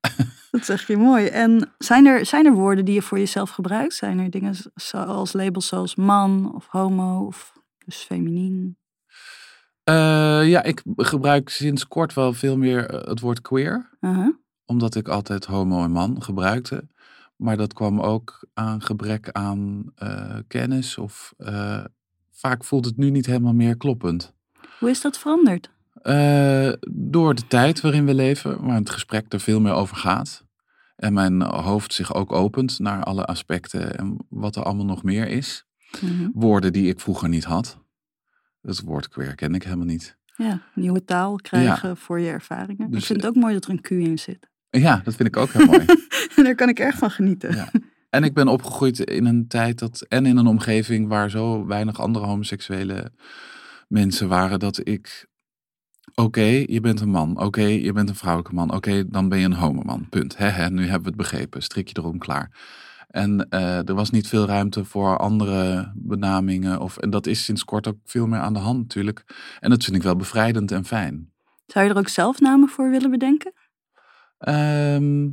Dat 0.50 0.64
zeg 0.64 0.86
je 0.86 0.96
mooi. 0.96 1.26
En 1.26 1.72
zijn 1.78 2.06
er, 2.06 2.26
zijn 2.26 2.46
er 2.46 2.52
woorden 2.52 2.84
die 2.84 2.94
je 2.94 3.02
voor 3.02 3.18
jezelf 3.18 3.50
gebruikt? 3.50 3.94
Zijn 3.94 4.18
er 4.18 4.30
dingen 4.30 4.54
zoals 4.74 5.32
labels 5.32 5.66
zoals 5.66 5.94
man 5.94 6.54
of 6.54 6.66
homo 6.66 7.26
of 7.26 7.52
dus 7.84 7.96
feminien? 7.96 8.76
Eh, 9.84 10.48
ja, 10.48 10.62
ik 10.62 10.82
gebruik 10.96 11.48
sinds 11.48 11.88
kort 11.88 12.14
wel 12.14 12.32
veel 12.32 12.56
meer 12.56 12.86
eh, 12.90 13.08
het 13.08 13.20
woord 13.20 13.40
queer. 13.40 13.90
Uh-huh. 14.00 14.34
Omdat 14.66 14.94
ik 14.94 15.08
altijd 15.08 15.44
homo 15.44 15.82
en 15.82 15.90
man 15.90 16.22
gebruikte. 16.22 16.86
Maar 17.36 17.56
dat 17.56 17.72
kwam 17.72 18.00
ook 18.00 18.46
aan 18.54 18.82
gebrek 18.82 19.28
aan 19.32 19.92
eh, 19.94 20.36
kennis. 20.46 20.98
Of 20.98 21.34
vaak 22.30 22.64
voelt 22.64 22.84
het 22.84 22.96
nu 22.96 23.10
niet 23.10 23.26
helemaal 23.26 23.52
meer 23.52 23.76
kloppend. 23.76 24.34
Hoe 24.78 24.90
is 24.90 25.00
dat 25.00 25.18
veranderd? 25.18 25.70
Door 26.90 27.34
de 27.34 27.46
tijd 27.48 27.80
waarin 27.80 28.06
we 28.06 28.14
leven, 28.14 28.66
waar 28.66 28.76
het 28.76 28.90
gesprek 28.90 29.32
er 29.32 29.40
veel 29.40 29.60
meer 29.60 29.72
over 29.72 29.96
gaat. 29.96 30.44
En 30.96 31.12
mijn 31.12 31.42
hoofd 31.42 31.92
zich 31.92 32.14
ook 32.14 32.32
opent 32.32 32.78
naar 32.78 33.02
alle 33.02 33.24
aspecten 33.24 33.98
en 33.98 34.16
wat 34.28 34.56
er 34.56 34.62
allemaal 34.62 34.84
nog 34.84 35.02
meer 35.02 35.28
is. 35.28 35.66
Mhm. 36.00 36.28
Woorden 36.32 36.72
die 36.72 36.88
ik 36.88 37.00
vroeger 37.00 37.28
niet 37.28 37.44
had. 37.44 37.83
Het 38.66 38.80
woord 38.80 39.08
queer 39.08 39.34
ken 39.34 39.54
ik 39.54 39.62
helemaal 39.62 39.86
niet. 39.86 40.16
Ja, 40.36 40.60
nieuwe 40.74 41.04
taal 41.04 41.36
krijgen 41.36 41.96
voor 41.96 42.20
je 42.20 42.28
ervaringen. 42.28 42.90
Dus, 42.90 43.00
ik 43.00 43.06
vind 43.06 43.20
het 43.20 43.30
ook 43.30 43.42
mooi 43.42 43.54
dat 43.54 43.64
er 43.64 43.70
een 43.70 43.80
Q 43.80 43.90
in 43.90 44.18
zit. 44.18 44.48
Ja, 44.70 45.00
dat 45.04 45.14
vind 45.14 45.28
ik 45.28 45.36
ook 45.36 45.50
heel 45.50 45.66
mooi. 45.66 45.84
Daar 46.36 46.54
kan 46.54 46.68
ik 46.68 46.78
erg 46.78 46.96
van 46.96 47.10
genieten. 47.10 47.54
Ja. 47.54 47.70
En 48.10 48.24
ik 48.24 48.34
ben 48.34 48.48
opgegroeid 48.48 48.98
in 48.98 49.26
een 49.26 49.48
tijd 49.48 49.78
dat, 49.78 50.00
en 50.08 50.26
in 50.26 50.36
een 50.36 50.46
omgeving 50.46 51.08
waar 51.08 51.30
zo 51.30 51.66
weinig 51.66 52.00
andere 52.00 52.26
homoseksuele 52.26 53.12
mensen 53.88 54.28
waren, 54.28 54.58
dat 54.58 54.86
ik, 54.86 55.26
oké, 56.14 56.64
je 56.66 56.80
bent 56.80 57.00
een 57.00 57.10
man, 57.10 57.40
oké, 57.40 57.62
je 57.62 57.92
bent 57.92 58.08
een 58.08 58.14
vrouwelijke 58.14 58.54
man, 58.54 58.74
oké, 58.74 59.08
dan 59.08 59.28
ben 59.28 59.38
je 59.38 59.44
een 59.44 59.52
homoman, 59.52 60.08
punt. 60.08 60.36
Hè, 60.36 60.46
hè, 60.46 60.70
nu 60.70 60.82
hebben 60.82 61.02
we 61.02 61.08
het 61.08 61.16
begrepen, 61.16 61.62
strik 61.62 61.88
je 61.88 61.94
erom, 61.98 62.18
klaar. 62.18 62.50
En 63.14 63.48
eh, 63.48 63.88
er 63.88 63.94
was 63.94 64.10
niet 64.10 64.28
veel 64.28 64.46
ruimte 64.46 64.84
voor 64.84 65.18
andere 65.18 65.92
benamingen, 65.94 66.80
of, 66.80 66.96
en 66.96 67.10
dat 67.10 67.26
is 67.26 67.44
sinds 67.44 67.64
kort 67.64 67.86
ook 67.86 67.96
veel 68.04 68.26
meer 68.26 68.38
aan 68.40 68.52
de 68.52 68.58
hand 68.58 68.78
natuurlijk. 68.78 69.24
En 69.60 69.70
dat 69.70 69.84
vind 69.84 69.96
ik 69.96 70.02
wel 70.02 70.16
bevrijdend 70.16 70.72
en 70.72 70.84
fijn. 70.84 71.32
Zou 71.66 71.84
je 71.84 71.90
er 71.90 71.98
ook 71.98 72.08
zelf 72.08 72.40
namen 72.40 72.68
voor 72.68 72.90
willen 72.90 73.10
bedenken? 73.10 73.52
Ehm, 74.38 75.28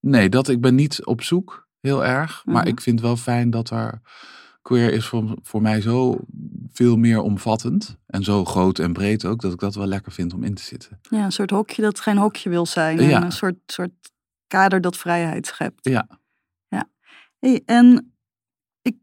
nee, 0.00 0.28
dat, 0.28 0.48
ik 0.48 0.60
ben 0.60 0.74
niet 0.74 1.04
op 1.04 1.22
zoek, 1.22 1.68
heel 1.80 2.04
erg. 2.04 2.42
Maar 2.44 2.62
Mhm. 2.62 2.68
ik 2.72 2.80
vind 2.80 3.00
wel 3.00 3.16
fijn 3.16 3.50
dat 3.50 3.70
er 3.70 4.00
queer 4.62 4.92
is 4.92 5.06
voor, 5.06 5.38
voor 5.42 5.62
mij 5.62 5.80
zo 5.80 6.18
veel 6.72 6.96
meer 6.96 7.20
omvattend. 7.20 7.96
En 8.06 8.22
zo 8.22 8.44
groot 8.44 8.78
en 8.78 8.92
breed 8.92 9.24
ook, 9.24 9.40
dat 9.40 9.52
ik 9.52 9.58
dat 9.60 9.74
wel 9.74 9.86
lekker 9.86 10.12
vind 10.12 10.34
om 10.34 10.44
in 10.44 10.54
te 10.54 10.62
zitten. 10.62 10.98
Ja, 11.02 11.24
een 11.24 11.32
soort 11.32 11.50
hokje 11.50 11.82
dat 11.82 12.00
geen 12.00 12.18
hokje 12.18 12.50
wil 12.50 12.66
zijn. 12.66 13.00
Ja. 13.02 13.16
En 13.16 13.22
een 13.22 13.32
soort, 13.32 13.56
soort 13.66 13.92
kader 14.46 14.80
dat 14.80 14.96
vrijheid 14.96 15.46
schept. 15.46 15.88
Ja. 15.88 16.06
ja. 16.08 16.20
Hey, 17.46 17.62
en 17.66 18.12
ik 18.82 18.94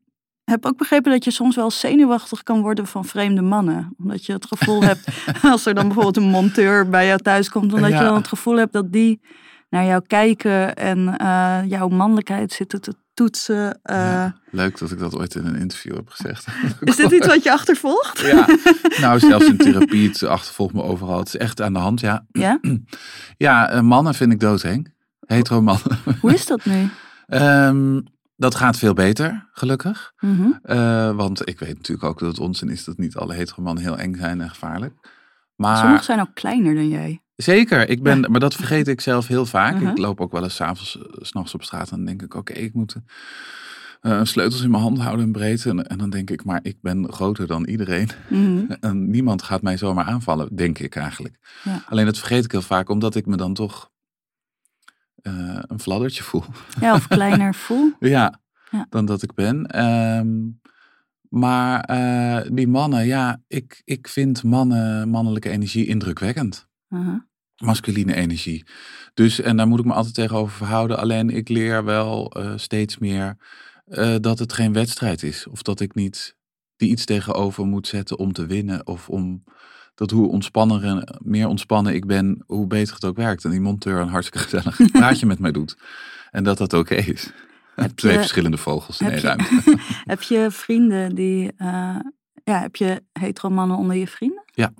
heb 0.44 0.66
ook 0.66 0.78
begrepen 0.78 1.12
dat 1.12 1.24
je 1.24 1.32
soms 1.32 1.56
wel 1.56 1.72
zenuwachtig 1.72 2.44
kan 2.44 2.62
worden 2.62 2.88
van 2.88 3.06
vreemde 3.06 3.42
mannen. 3.42 3.96
Omdat 3.98 4.26
je 4.26 4.34
het 4.34 4.46
gevoel 4.46 4.84
hebt, 4.84 5.08
als 5.52 5.66
er 5.66 5.74
dan 5.74 5.86
bijvoorbeeld 5.86 6.18
een 6.18 6.24
monteur 6.30 6.90
bij 6.90 7.08
jou 7.08 7.20
thuis 7.20 7.50
komt, 7.50 7.74
omdat 7.74 7.92
je 7.92 8.04
dan 8.04 8.16
het 8.16 8.28
gevoel 8.28 8.56
hebt 8.58 8.74
dat 8.74 8.92
die 8.92 9.22
naar 9.70 9.86
jou 9.86 10.04
kijken 10.08 10.76
en 10.76 11.18
eh, 11.18 11.60
jouw 11.66 11.88
mannelijkheid 11.88 12.52
zitten 12.54 12.82
te 12.82 12.94
toetsen. 13.14 13.80
eh. 13.84 13.96
Ja, 13.98 14.36
Leuk 14.52 14.78
dat 14.78 14.92
ik 14.92 15.00
dat 15.00 15.18
ooit 15.18 15.36
in 15.36 15.46
een 15.46 15.56
interview 15.56 15.96
heb 15.96 16.10
gezegd. 16.10 16.48
Is 16.84 16.96
dit 16.96 17.12
iets 17.12 17.28
wat 17.28 17.44
je 17.44 17.52
achtervolgt? 17.52 18.20
Ja, 18.20 18.48
nou 19.02 19.20
zelfs 19.20 19.46
in 19.46 19.58
therapie, 19.58 20.08
het 20.08 20.24
achtervolgt 20.24 20.74
me 20.74 20.84
overal. 20.84 21.18
Het 21.20 21.28
is 21.28 21.38
echt 21.38 21.62
aan 21.62 21.74
de 21.74 21.80
hand, 21.80 22.00
ja. 22.00 22.26
Ja? 22.32 22.60
Ja, 23.38 23.70
eh, 23.70 23.82
mannen 23.82 24.14
vind 24.14 24.32
ik 24.32 24.40
doodeng. 24.40 24.94
Hetero 25.26 25.62
mannen. 25.62 26.00
Hoe 26.22 26.34
is 26.34 26.46
dat 26.46 26.66
nu? 26.66 26.90
Ehm, 27.28 28.00
dat 28.40 28.56
gaat 28.56 28.78
veel 28.78 28.94
beter, 28.94 29.50
gelukkig. 29.52 30.14
Mhm. 30.20 30.52
Eh, 30.62 31.12
want 31.16 31.48
ik 31.50 31.60
weet 31.60 31.76
natuurlijk 31.78 32.08
ook 32.08 32.20
dat 32.20 32.28
het 32.28 32.40
onzin 32.40 32.70
is 32.70 32.84
dat 32.84 32.98
niet 32.98 33.16
alle 33.16 33.34
hetero 33.34 33.62
mannen 33.64 33.84
heel 33.84 33.98
eng 33.98 34.16
zijn 34.16 34.42
en 34.42 34.50
gevaarlijk. 34.50 34.94
Maar 35.56 35.78
Sommigen 35.78 36.04
zijn 36.04 36.20
ook 36.20 36.34
kleiner 36.34 36.76
dan 36.76 36.90
jij. 36.90 37.24
zeker, 37.36 37.90
ik 37.90 38.04
ben, 38.04 38.32
maar 38.32 38.40
dat 38.40 38.56
vergeet 38.56 38.88
ik 38.88 39.02
zelf 39.02 39.28
heel 39.28 39.46
vaak. 39.46 39.82
Ik 39.82 39.98
loop 39.98 40.22
ook 40.22 40.32
wel 40.32 40.44
eens 40.44 40.56
s'avonds, 40.56 40.98
eh, 40.98 41.04
's 41.22 41.28
s'nachts 41.28 41.54
op 41.54 41.64
straat 41.64 41.92
en 41.92 41.98
dan 41.98 42.06
denk 42.06 42.22
ik, 42.22 42.34
oké, 42.36 42.54
ik 42.54 42.74
moet 42.74 42.96
eh, 44.02 44.24
sleutels 44.24 44.62
in 44.62 44.72
mijn 44.72 44.84
hand 44.84 45.00
houden 45.00 45.26
en 45.26 45.32
breed. 45.32 45.66
En, 45.66 45.88
en 45.88 45.98
dan 45.98 46.10
denk 46.10 46.30
ik, 46.30 46.44
maar 46.44 46.60
ik 46.64 46.78
ben 46.82 47.12
groter 47.12 47.48
dan 47.48 47.66
iedereen. 47.66 48.10
Mhm. 48.28 48.72
En 48.80 49.10
niemand 49.10 49.42
gaat 49.42 49.62
mij 49.62 49.78
zomaar 49.78 50.06
aanvallen, 50.06 50.56
denk 50.56 50.80
ik 50.80 50.96
eigenlijk. 50.96 51.36
Ja. 51.64 51.84
Alleen 51.90 52.06
dat 52.06 52.18
vergeet 52.18 52.44
ik 52.46 52.52
heel 52.52 52.62
vaak, 52.62 52.90
omdat 52.90 53.16
ik 53.16 53.26
me 53.26 53.38
dan 53.38 53.54
toch 53.54 53.90
eh, 55.22 55.60
een 55.62 55.80
fladdertje 55.80 56.24
voel. 56.24 56.44
Ja, 56.80 56.94
of 56.94 57.08
kleiner 57.08 57.56
voel. 57.66 57.92
Ja, 58.00 58.40
Ja. 58.72 58.86
dan 58.90 59.06
dat 59.06 59.22
ik 59.24 59.34
ben. 59.34 59.66
Ehm, 59.66 60.28
maar 61.30 61.82
eh, 61.82 62.50
die 62.52 62.68
mannen, 62.68 63.06
ja, 63.06 63.42
ik, 63.48 63.82
ik 63.86 64.08
vind 64.08 64.44
mannen, 64.44 65.10
mannelijke 65.10 65.50
energie 65.50 65.86
indrukwekkend. 65.86 66.68
Uh-huh. 66.90 67.20
Masculine 67.58 68.16
energie. 68.16 68.66
Dus, 69.14 69.42
en 69.42 69.58
daar 69.58 69.68
moet 69.68 69.80
ik 69.80 69.86
me 69.86 69.94
altijd 69.94 70.14
tegenover 70.14 70.58
verhouden. 70.58 70.98
Alleen 71.00 71.30
ik 71.30 71.50
leer 71.50 71.84
wel 71.84 72.32
eh, 72.32 72.54
steeds 72.56 72.98
meer 72.98 73.38
dat 74.22 74.40
het 74.40 74.54
geen 74.54 74.74
wedstrijd 74.74 75.24
is. 75.24 75.48
Of 75.48 75.62
dat 75.62 75.80
ik 75.80 75.96
niet 75.96 76.36
die 76.76 76.90
iets 76.90 77.06
tegenover 77.06 77.66
moet 77.66 77.88
zetten 77.88 78.18
om 78.20 78.34
te 78.34 78.46
winnen. 78.46 78.88
Of 78.88 79.10
om 79.10 79.44
dat 80.00 80.12
hoe 80.12 80.28
ontspanner, 80.30 81.04
meer 81.24 81.48
ontspannen 81.48 81.94
ik 81.94 82.06
ben, 82.06 82.44
hoe 82.46 82.68
beter 82.68 82.94
het 82.94 83.06
ook 83.06 83.16
werkt. 83.16 83.44
En 83.46 83.52
die 83.52 83.62
monteur 83.62 84.00
een 84.02 84.08
hartstikke 84.08 84.48
gezellig 84.48 84.92
praatje 84.92 85.26
met 85.26 85.40
mij 85.40 85.52
doet. 85.52 85.78
En 86.32 86.44
dat 86.44 86.58
dat 86.58 86.74
oké 86.74 86.96
is. 86.96 87.32
Heb 87.76 87.92
Twee 87.96 88.12
je- 88.14 88.18
verschillende 88.20 88.58
vogels 88.58 89.00
in 89.02 89.10
één 89.10 89.22
ruimte. 89.22 89.78
Heb 90.04 90.22
je 90.22 90.48
vrienden 90.52 91.16
die. 91.16 91.52
eh, 91.58 91.96
ja, 92.44 92.60
heb 92.60 92.76
je 92.76 93.04
hetero 93.12 93.50
mannen 93.50 93.78
onder 93.78 93.96
je 93.96 94.08
vrienden? 94.08 94.44
Ja. 94.46 94.74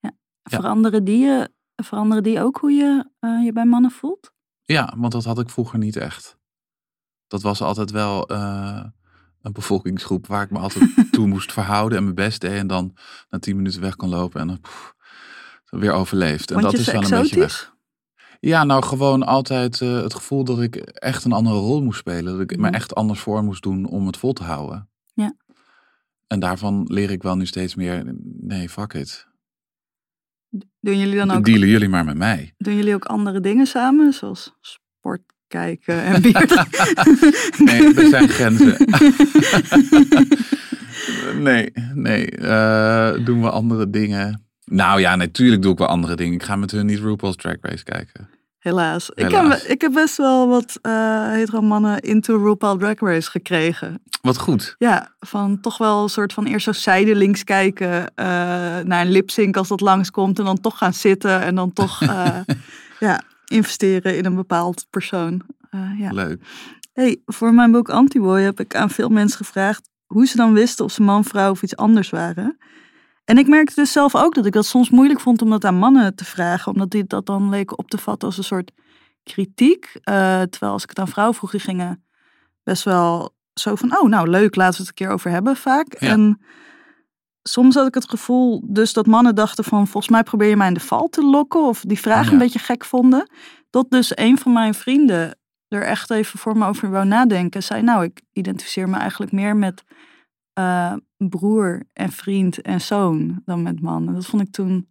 ja. 0.00 0.10
Ja. 0.42 0.56
Veranderen, 0.58 1.04
die, 1.04 1.18
je- 1.18 1.50
veranderen 1.82 2.22
die 2.22 2.40
ook 2.42 2.56
hoe 2.58 2.72
je 2.72 3.04
eh, 3.18 3.44
je 3.44 3.52
bij 3.52 3.64
mannen 3.64 3.90
voelt? 3.90 4.32
Ja, 4.64 4.94
want 4.96 5.12
dat 5.12 5.24
had 5.24 5.38
ik 5.38 5.50
vroeger 5.50 5.78
niet 5.78 5.96
echt. 5.96 6.36
Dat 7.26 7.42
was 7.42 7.60
altijd 7.62 7.90
wel 7.90 8.28
eh, 8.28 8.84
een 9.42 9.52
bevolkingsgroep 9.52 10.26
waar 10.26 10.42
ik 10.42 10.50
me 10.50 10.58
altijd 10.58 10.90
toe 11.12 11.26
moest 11.26 11.52
verhouden 11.52 11.98
en 11.98 12.02
mijn 12.04 12.14
best 12.14 12.40
deed. 12.40 12.52
En 12.52 12.66
dan 12.66 12.96
na 13.30 13.38
tien 13.38 13.56
minuten 13.56 13.80
weg 13.80 13.96
kon 13.96 14.08
lopen 14.08 14.40
en 14.40 14.46
dan 14.46 14.60
weer 15.80 15.92
overleefd. 15.92 16.50
En 16.50 16.60
dat 16.62 16.72
is 16.72 16.84
dan 16.84 17.04
een 17.04 17.10
beetje 17.10 17.38
weg. 17.40 17.76
Ja, 18.40 18.64
nou 18.64 18.82
gewoon 18.84 19.22
altijd 19.22 19.80
eh, 19.80 20.02
het 20.02 20.14
gevoel 20.14 20.44
dat 20.44 20.60
ik 20.60 20.76
echt 20.76 21.24
een 21.24 21.32
andere 21.32 21.56
rol 21.56 21.82
moest 21.82 21.98
spelen. 21.98 22.32
Dat 22.32 22.40
ik 22.50 22.56
me 22.56 22.66
Mhm. 22.66 22.74
echt 22.74 22.94
anders 22.94 23.20
voor 23.20 23.42
moest 23.44 23.62
doen 23.62 23.86
om 23.86 24.06
het 24.06 24.16
vol 24.16 24.32
te 24.32 24.42
houden. 24.42 24.88
Ja. 25.14 25.34
En 26.26 26.40
daarvan 26.40 26.84
leer 26.88 27.10
ik 27.10 27.22
wel 27.22 27.36
nu 27.36 27.46
steeds 27.46 27.74
meer, 27.74 28.14
nee, 28.40 28.68
fuck 28.68 28.92
it. 28.92 29.26
Doen 30.80 30.98
jullie 30.98 31.16
dan 31.16 31.30
ook, 31.30 31.44
Dealen 31.44 31.68
jullie 31.68 31.88
maar 31.88 32.04
met 32.04 32.16
mij. 32.16 32.54
doen 32.58 32.76
jullie 32.76 32.94
ook 32.94 33.04
andere 33.04 33.40
dingen 33.40 33.66
samen? 33.66 34.12
Zoals 34.12 34.54
sport 34.60 35.22
kijken 35.48 36.02
en 36.02 36.20
bier 36.22 36.38
Nee, 37.64 37.94
er 37.94 38.08
zijn 38.08 38.28
grenzen. 38.28 38.76
nee, 41.48 41.72
nee. 41.94 42.30
eh, 42.30 43.24
doen 43.24 43.42
we 43.42 43.50
andere 43.50 43.90
dingen? 43.90 44.46
Nou 44.64 45.00
ja, 45.00 45.16
natuurlijk 45.16 45.62
doe 45.62 45.72
ik 45.72 45.78
wel 45.78 45.86
andere 45.86 46.16
dingen. 46.16 46.34
Ik 46.34 46.42
ga 46.42 46.56
met 46.56 46.70
hun 46.70 46.86
niet 46.86 46.98
RuPaul's 46.98 47.36
Drag 47.36 47.56
Race 47.60 47.84
kijken. 47.84 48.28
Helaas. 48.58 49.10
Ik, 49.10 49.24
Helaas. 49.24 49.62
heb, 49.62 49.70
ik 49.70 49.80
heb 49.80 49.92
best 49.92 50.16
wel 50.16 50.48
wat 50.48 50.78
eh 50.82 51.30
hetero 51.30 51.60
mannen 51.60 52.00
into 52.00 52.44
RuPaul 52.44 52.76
Drag 52.76 53.00
Race 53.00 53.30
gekregen. 53.30 54.02
Wat 54.20 54.38
goed. 54.38 54.74
Ja, 54.78 55.14
van 55.20 55.60
toch 55.60 55.78
wel 55.78 56.02
een 56.02 56.08
soort 56.08 56.32
van 56.32 56.46
eerst 56.46 56.64
zo 56.64 56.72
zijdelings 56.72 57.44
kijken 57.44 58.14
eh, 58.14 58.26
naar 58.84 59.00
een 59.00 59.10
lipsync 59.10 59.56
als 59.56 59.68
dat 59.68 59.80
langskomt. 59.80 60.38
En 60.38 60.44
dan 60.44 60.60
toch 60.60 60.78
gaan 60.78 60.94
zitten 60.94 61.40
en 61.40 61.54
dan 61.54 61.72
toch 61.72 62.00
ja, 62.98 63.20
investeren 63.48 64.16
in 64.16 64.24
een 64.24 64.34
bepaald 64.34 64.86
persoon. 64.90 65.42
Eh, 65.70 65.98
ja. 65.98 66.10
Leuk. 66.12 66.42
Hey, 66.92 67.22
voor 67.26 67.54
mijn 67.54 67.70
boek 67.70 67.88
Antiboy 67.88 68.40
heb 68.40 68.60
ik 68.60 68.74
aan 68.74 68.90
veel 68.90 69.08
mensen 69.08 69.36
gevraagd 69.36 69.90
hoe 70.06 70.26
ze 70.26 70.36
dan 70.36 70.52
wisten 70.52 70.84
of 70.84 70.92
ze 70.92 71.02
man, 71.02 71.24
vrouw 71.24 71.50
of 71.50 71.62
iets 71.62 71.76
anders 71.76 72.10
waren. 72.10 72.58
En 73.24 73.38
ik 73.38 73.48
merkte 73.48 73.74
dus 73.74 73.92
zelf 73.92 74.14
ook 74.14 74.34
dat 74.34 74.46
ik 74.46 74.52
dat 74.52 74.66
soms 74.66 74.90
moeilijk 74.90 75.20
vond 75.20 75.42
om 75.42 75.50
dat 75.50 75.64
aan 75.64 75.74
mannen 75.74 76.14
te 76.14 76.24
vragen, 76.24 76.72
omdat 76.72 76.90
die 76.90 77.04
dat 77.06 77.26
dan 77.26 77.48
leken 77.48 77.78
op 77.78 77.90
te 77.90 77.98
vatten 77.98 78.28
als 78.28 78.38
een 78.38 78.44
soort 78.44 78.72
kritiek. 79.22 79.90
Eh, 80.02 80.42
terwijl 80.42 80.72
als 80.72 80.82
ik 80.82 80.88
het 80.88 80.98
aan 80.98 81.08
vrouwen 81.08 81.36
vroeg, 81.36 81.50
die 81.50 81.60
gingen 81.60 82.04
best 82.62 82.84
wel 82.84 83.36
zo 83.54 83.74
van, 83.74 83.98
oh 83.98 84.08
nou 84.08 84.28
leuk, 84.28 84.56
laten 84.56 84.74
we 84.74 84.78
het 84.78 84.88
een 84.88 85.06
keer 85.06 85.14
over 85.14 85.30
hebben 85.30 85.56
vaak. 85.56 86.00
Ja. 86.00 86.08
En 86.08 86.40
soms 87.42 87.74
had 87.74 87.86
ik 87.86 87.94
het 87.94 88.08
gevoel 88.10 88.62
dus 88.64 88.92
dat 88.92 89.06
mannen 89.06 89.34
dachten 89.34 89.64
van 89.64 89.86
volgens 89.86 90.12
mij 90.12 90.22
probeer 90.22 90.48
je 90.48 90.56
mij 90.56 90.68
in 90.68 90.74
de 90.74 90.80
val 90.80 91.08
te 91.08 91.22
lokken 91.22 91.60
of 91.62 91.80
die 91.80 91.98
vraag 91.98 92.26
Ja. 92.26 92.32
een 92.32 92.38
beetje 92.38 92.58
gek 92.58 92.84
vonden. 92.84 93.30
Tot 93.70 93.90
dus 93.90 94.16
een 94.16 94.38
van 94.38 94.52
mijn 94.52 94.74
vrienden 94.74 95.38
er 95.68 95.82
echt 95.82 96.10
even 96.10 96.38
voor 96.38 96.56
me 96.56 96.66
over 96.66 96.90
wou 96.90 97.06
nadenken. 97.06 97.62
Zei 97.62 97.82
nou, 97.82 98.04
ik 98.04 98.20
identificeer 98.32 98.88
me 98.88 98.96
eigenlijk 98.96 99.32
meer 99.32 99.56
met 99.56 99.84
eh, 100.52 100.92
broer 101.16 101.82
en 101.92 102.12
vriend 102.12 102.60
en 102.62 102.80
zoon 102.80 103.42
dan 103.44 103.62
met 103.62 103.80
man. 103.80 104.06
En 104.08 104.14
dat 104.14 104.26
vond 104.26 104.42
ik 104.42 104.50
toen 104.50 104.88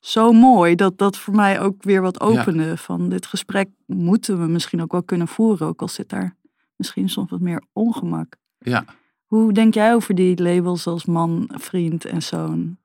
zo 0.00 0.32
mooi 0.32 0.74
dat 0.74 0.98
dat 0.98 1.16
voor 1.16 1.34
mij 1.34 1.60
ook 1.60 1.82
weer 1.82 2.02
wat 2.02 2.20
opende. 2.20 2.76
Van 2.76 3.08
dit 3.08 3.26
gesprek 3.26 3.68
moeten 3.86 4.40
we 4.40 4.46
misschien 4.46 4.82
ook 4.82 4.92
wel 4.92 5.02
kunnen 5.02 5.28
voeren, 5.28 5.66
ook 5.66 5.80
al 5.80 5.88
zit 5.88 6.08
daar 6.08 6.36
misschien 6.76 7.08
soms 7.08 7.30
wat 7.30 7.40
meer 7.40 7.62
ongemak. 7.72 8.36
Ja. 8.58 8.84
Hoe 9.30 9.52
denk 9.52 9.74
jij 9.74 9.94
over 9.94 10.14
die 10.14 10.42
labels 10.42 10.86
als 10.86 11.04
man, 11.04 11.50
vriend 11.54 12.04
en 12.04 12.22
zoon? 12.22 12.78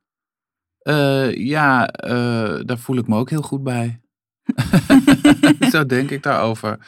Eh, 0.78 1.36
ja, 1.36 1.88
eh, 1.88 2.60
daar 2.66 2.78
voel 2.78 2.98
ik 2.98 3.08
me 3.08 3.18
ook 3.18 3.30
heel 3.30 3.42
goed 3.42 3.64
bij. 3.64 4.02
Zo 5.72 5.86
denk 5.86 6.10
ik 6.10 6.24
daarover. 6.24 6.88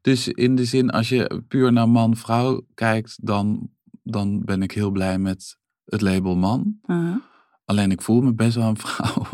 Dus 0.00 0.28
in 0.28 0.56
de 0.56 0.64
zin, 0.64 0.90
als 0.90 1.08
je 1.08 1.42
puur 1.48 1.72
naar 1.72 1.88
man-vrouw 1.88 2.66
kijkt, 2.74 3.18
dan, 3.26 3.70
dan 4.02 4.44
ben 4.44 4.62
ik 4.62 4.72
heel 4.72 4.90
blij 4.90 5.18
met 5.18 5.58
het 5.84 6.00
label 6.00 6.36
man. 6.36 6.78
Uh, 6.86 7.16
Alleen 7.64 7.90
ik 7.90 8.02
voel 8.02 8.20
me 8.20 8.34
best 8.34 8.56
wel 8.56 8.68
een 8.68 8.76
vrouw. 8.76 9.26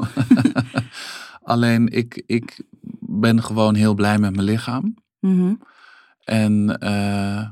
Alleen 1.52 1.88
ik, 1.88 2.22
ik 2.26 2.64
ben 3.00 3.42
gewoon 3.42 3.74
heel 3.74 3.94
blij 3.94 4.18
met 4.18 4.34
mijn 4.34 4.46
lichaam. 4.46 4.94
mhm. 5.20 5.54
En, 6.24 6.78
eh, 6.78 7.48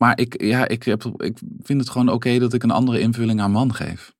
maar 0.00 0.18
ik, 0.18 0.42
ja, 0.42 0.68
ik, 0.68 0.82
heb, 0.82 1.04
ik 1.16 1.38
vind 1.62 1.80
het 1.80 1.90
gewoon 1.90 2.08
oké 2.08 2.38
dat 2.38 2.52
ik 2.52 2.62
een 2.62 2.70
andere 2.70 3.00
invulling 3.00 3.40
aan 3.40 3.50
man 3.50 3.74
geef. 3.74 4.14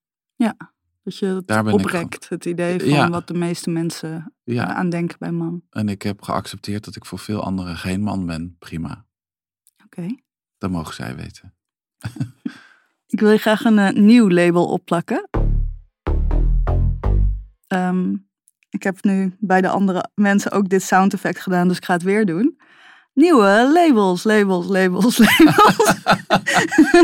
Dat 1.02 1.18
je 1.18 1.26
het 1.26 1.46
Daar 1.46 1.64
ben 1.64 1.72
ik 1.72 1.78
oprekt, 1.78 2.28
het 2.28 2.44
idee 2.44 2.78
van 2.80 2.88
Ja. 2.88 3.10
wat 3.10 3.26
de 3.26 3.34
meeste 3.34 3.70
mensen 3.70 4.34
Ja, 4.44 4.68
eh, 4.68 4.76
aan 4.76 4.90
denken 4.90 5.16
bij 5.18 5.30
man. 5.32 5.62
en 5.70 5.88
ik 5.88 6.02
heb 6.02 6.22
geaccepteerd 6.22 6.84
dat 6.84 6.96
ik 6.96 7.04
voor 7.04 7.18
veel 7.18 7.42
anderen 7.44 7.76
geen 7.76 8.00
man 8.02 8.26
ben. 8.26 8.56
Prima. 8.58 9.04
Oké. 9.84 10.06
Dat 10.58 10.70
mogen 10.70 10.94
zij 10.94 11.16
weten. 11.16 11.54
Ik 13.06 13.20
wil 13.20 13.30
je 13.30 13.38
graag 13.38 13.64
een 13.64 13.78
eh, 13.78 13.92
nieuw 13.92 14.28
label 14.30 14.66
opplakken. 14.66 15.28
Ehm, 17.66 18.14
ik 18.70 18.82
heb 18.82 19.04
nu 19.04 19.36
bij 19.38 19.60
de 19.60 19.68
andere 19.68 20.10
mensen 20.14 20.52
ook 20.52 20.68
dit 20.68 20.82
sound 20.82 21.12
effect 21.12 21.40
gedaan, 21.40 21.68
dus 21.68 21.76
ik 21.76 21.84
ga 21.84 21.92
het 21.92 22.02
weer 22.02 22.26
doen. 22.26 22.60
Nieuwe 23.12 23.70
labels, 23.72 24.24
labels, 24.24 24.66
labels, 24.66 25.18
labels. 25.26 26.02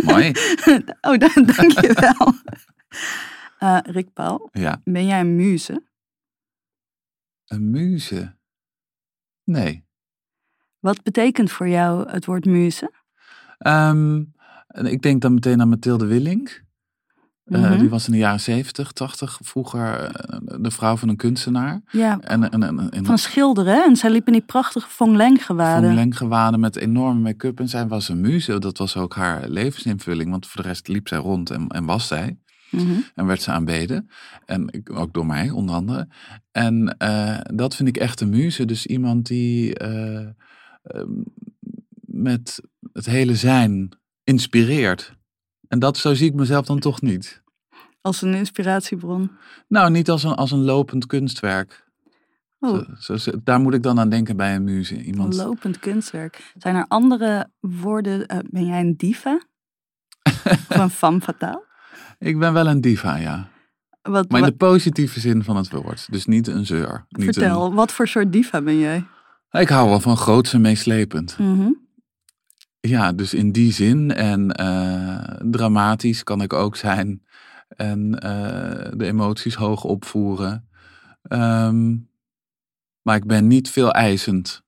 Mooi. 0.04 0.32
oh, 1.08 1.18
da- 1.18 1.42
dank 1.42 1.80
je 1.80 1.92
wel. 2.16 2.32
Eh, 3.58 3.78
Rick 3.82 4.12
Paul, 4.12 4.48
Ja, 4.52 4.80
ben 4.84 5.06
jij 5.06 5.20
een 5.20 5.36
muze? 5.36 5.86
een 7.46 7.70
muze. 7.70 8.36
Nee. 9.44 9.86
Wat 10.78 11.02
betekent 11.02 11.50
voor 11.50 11.68
jou 11.68 12.10
het 12.10 12.24
woord 12.24 12.44
muze? 12.44 12.92
Ehm, 13.58 14.24
en 14.66 14.86
ik 14.86 15.02
denk 15.02 15.22
dan 15.22 15.34
meteen 15.34 15.60
aan 15.60 15.68
Mathilde 15.68 16.06
Willink. 16.06 16.64
Eh, 17.46 17.60
Mhm. 17.60 17.78
Die 17.78 17.88
was 17.88 18.06
in 18.06 18.12
de 18.12 18.18
jaren 18.18 18.40
70, 18.40 18.92
80 18.92 19.38
vroeger 19.42 19.94
eh, 19.94 20.38
de 20.60 20.70
vrouw 20.70 20.96
van 20.96 21.08
een 21.08 21.16
kunstenaar. 21.16 21.82
Ja, 21.90 22.20
En, 22.20 22.50
en, 22.50 22.62
en, 22.62 22.90
en 22.90 23.04
van 23.04 23.18
schilderen. 23.18 23.84
En 23.84 23.96
zij 23.96 24.10
liep 24.10 24.26
in 24.26 24.32
die 24.32 24.42
prachtige 24.42 24.88
Von 24.88 25.16
Leng 25.16 25.44
gewaden. 25.46 25.84
Van 25.88 25.94
lenggewaden 25.94 26.60
met 26.60 26.76
enorme 26.76 27.20
make-up. 27.20 27.60
En 27.60 27.68
zij 27.68 27.86
was 27.86 28.08
een 28.08 28.20
muze. 28.20 28.58
Dat 28.58 28.78
was 28.78 28.96
ook 28.96 29.14
haar 29.14 29.48
levensinvulling. 29.48 30.30
Want 30.30 30.46
voor 30.46 30.62
de 30.62 30.68
rest 30.68 30.88
liep 30.88 31.08
zij 31.08 31.18
rond 31.18 31.50
en, 31.50 31.68
en 31.68 31.84
was 31.84 32.06
zij. 32.06 32.38
Mhm. 32.70 32.92
En 33.14 33.26
werd 33.26 33.42
ze 33.42 33.50
aanbeden. 33.50 34.10
En 34.46 34.82
ook 34.92 35.12
door 35.14 35.26
mij, 35.26 35.50
onder 35.50 35.74
andere. 35.74 36.08
En 36.52 36.96
eh, 36.98 37.38
dat 37.54 37.76
vind 37.76 37.88
ik 37.88 37.96
echt 37.96 38.20
een 38.20 38.28
muze. 38.30 38.64
Dus 38.64 38.86
iemand 38.86 39.26
die 39.26 39.74
eh, 39.74 40.16
ehm, 40.82 41.10
met 42.00 42.60
het 42.92 43.06
hele 43.06 43.36
zijn 43.36 43.88
inspireert. 44.24 45.14
En 45.68 45.78
dat, 45.78 45.96
zo 45.96 46.14
zie 46.14 46.28
ik 46.28 46.34
mezelf 46.34 46.66
dan 46.66 46.78
toch 46.78 47.00
niet. 47.00 47.42
Als 48.00 48.22
een 48.22 48.34
inspiratiebron. 48.34 49.30
Nou, 49.68 49.90
niet 49.90 50.10
als 50.10 50.22
een, 50.22 50.34
als 50.34 50.50
een 50.50 50.64
lopend 50.64 51.06
kunstwerk. 51.06 51.84
Oh, 52.58 52.88
Zo, 52.98 53.16
zo- 53.16 53.32
daar 53.44 53.60
moet 53.60 53.74
ik 53.74 53.82
dan 53.82 54.00
aan 54.00 54.08
denken 54.08 54.36
bij 54.36 54.54
een 54.54 54.64
muze. 54.64 55.02
Iemand, 55.02 55.34
lopend 55.34 55.78
kunstwerk. 55.78 56.52
Zijn 56.58 56.74
er 56.76 56.84
andere 56.88 57.50
woorden? 57.60 58.26
eh, 58.26 58.38
ben 58.50 58.66
jij 58.66 58.80
een 58.80 58.96
diva? 58.96 59.40
of 60.68 60.68
een 60.68 60.90
femme 60.90 61.20
fatale? 61.20 61.64
ik 62.18 62.38
ben 62.38 62.52
wel 62.52 62.66
een 62.66 62.80
diva, 62.80 63.16
ja. 63.16 63.48
Wat, 64.02 64.30
Maar 64.30 64.40
in 64.40 64.46
de 64.46 64.52
positieve 64.56 65.20
zin 65.20 65.44
van 65.44 65.56
het 65.56 65.70
woord. 65.70 66.06
Dus 66.10 66.26
niet 66.26 66.46
een 66.46 66.66
zeur. 66.66 67.04
Niet 67.08 67.24
vertel, 67.24 67.74
wat 67.74 67.92
voor 67.92 68.08
soort 68.08 68.32
diva 68.32 68.62
ben 68.62 68.78
jij? 68.78 69.06
Ik 69.50 69.68
hou 69.68 69.88
wel 69.88 70.00
van 70.00 70.16
groots 70.16 70.52
en 70.52 70.60
meeslepend. 70.60 71.38
Mhm. 71.38 71.70
Ja, 72.88 73.12
dus 73.12 73.34
in 73.34 73.52
die 73.52 73.72
zin. 73.72 74.14
En 74.14 74.52
eh, 74.52 75.40
dramatisch 75.50 76.24
kan 76.24 76.42
ik 76.42 76.52
ook 76.52 76.76
zijn. 76.76 77.22
En 77.68 78.18
eh, 78.18 78.92
de 78.96 79.04
emoties 79.04 79.54
hoog 79.54 79.84
opvoeren. 79.84 80.68
Ehm, 81.22 81.96
maar 83.02 83.16
ik 83.16 83.26
ben 83.26 83.46
niet 83.46 83.70
veel 83.70 83.92
eisend. 83.92 84.64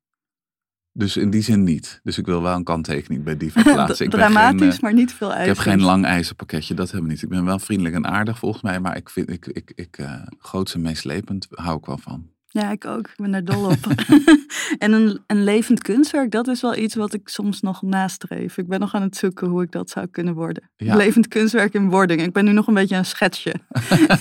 Dus 0.92 1.16
in 1.16 1.30
die 1.30 1.42
zin 1.42 1.62
niet. 1.62 2.00
Dus 2.02 2.18
ik 2.18 2.26
wil 2.26 2.42
wel 2.42 2.54
een 2.54 2.64
kanttekening 2.64 3.24
bij 3.24 3.36
plaatsen. 3.36 4.04
Ik 4.04 4.10
ben 4.10 4.20
geen, 4.20 4.32
Dramatisch, 4.32 4.76
eh, 4.76 4.82
maar 4.82 4.94
niet 4.94 5.12
veel 5.12 5.30
ik 5.30 5.34
eisen. 5.36 5.54
heb 5.54 5.64
geen 5.64 5.82
lang 5.82 6.04
ijzerpakketje, 6.04 6.74
dat 6.74 6.90
hebben 6.90 7.06
we 7.06 7.12
niet. 7.12 7.22
Ik 7.22 7.28
ben 7.28 7.44
wel 7.44 7.58
vriendelijk 7.58 7.94
en 7.94 8.06
aardig 8.06 8.38
volgens 8.38 8.62
mij, 8.62 8.80
maar 8.80 8.96
ik 8.96 9.10
vind 9.10 9.30
ik, 9.30 9.46
ik, 9.46 9.72
ik 9.74 9.98
groots 10.38 10.74
en 10.74 10.80
meeslepend 10.80 11.46
hou 11.50 11.78
ik 11.78 11.86
wel 11.86 11.98
van. 11.98 12.30
Ja, 12.58 12.70
ik 12.70 12.84
ook. 12.84 13.08
Ik 13.08 13.16
ben 13.16 13.30
daar 13.30 13.44
dol 13.44 13.64
op. 13.64 13.86
en 14.78 14.92
een, 14.92 15.22
een 15.26 15.44
levend 15.44 15.82
kunstwerk, 15.82 16.30
dat 16.30 16.48
is 16.48 16.60
wel 16.60 16.76
iets 16.76 16.94
wat 16.94 17.14
ik 17.14 17.28
soms 17.28 17.60
nog 17.60 17.82
nastreef. 17.82 18.58
Ik 18.58 18.66
ben 18.66 18.80
nog 18.80 18.94
aan 18.94 19.02
het 19.02 19.16
zoeken 19.16 19.48
hoe 19.48 19.62
ik 19.62 19.72
dat 19.72 19.90
zou 19.90 20.06
kunnen 20.06 20.34
worden. 20.34 20.70
Ja. 20.76 20.96
Levend 20.96 21.28
kunstwerk 21.28 21.74
in 21.74 21.90
wording. 21.90 22.22
Ik 22.22 22.32
ben 22.32 22.44
nu 22.44 22.52
nog 22.52 22.66
een 22.66 22.74
beetje 22.74 22.96
een 22.96 23.04
schetsje. 23.04 23.54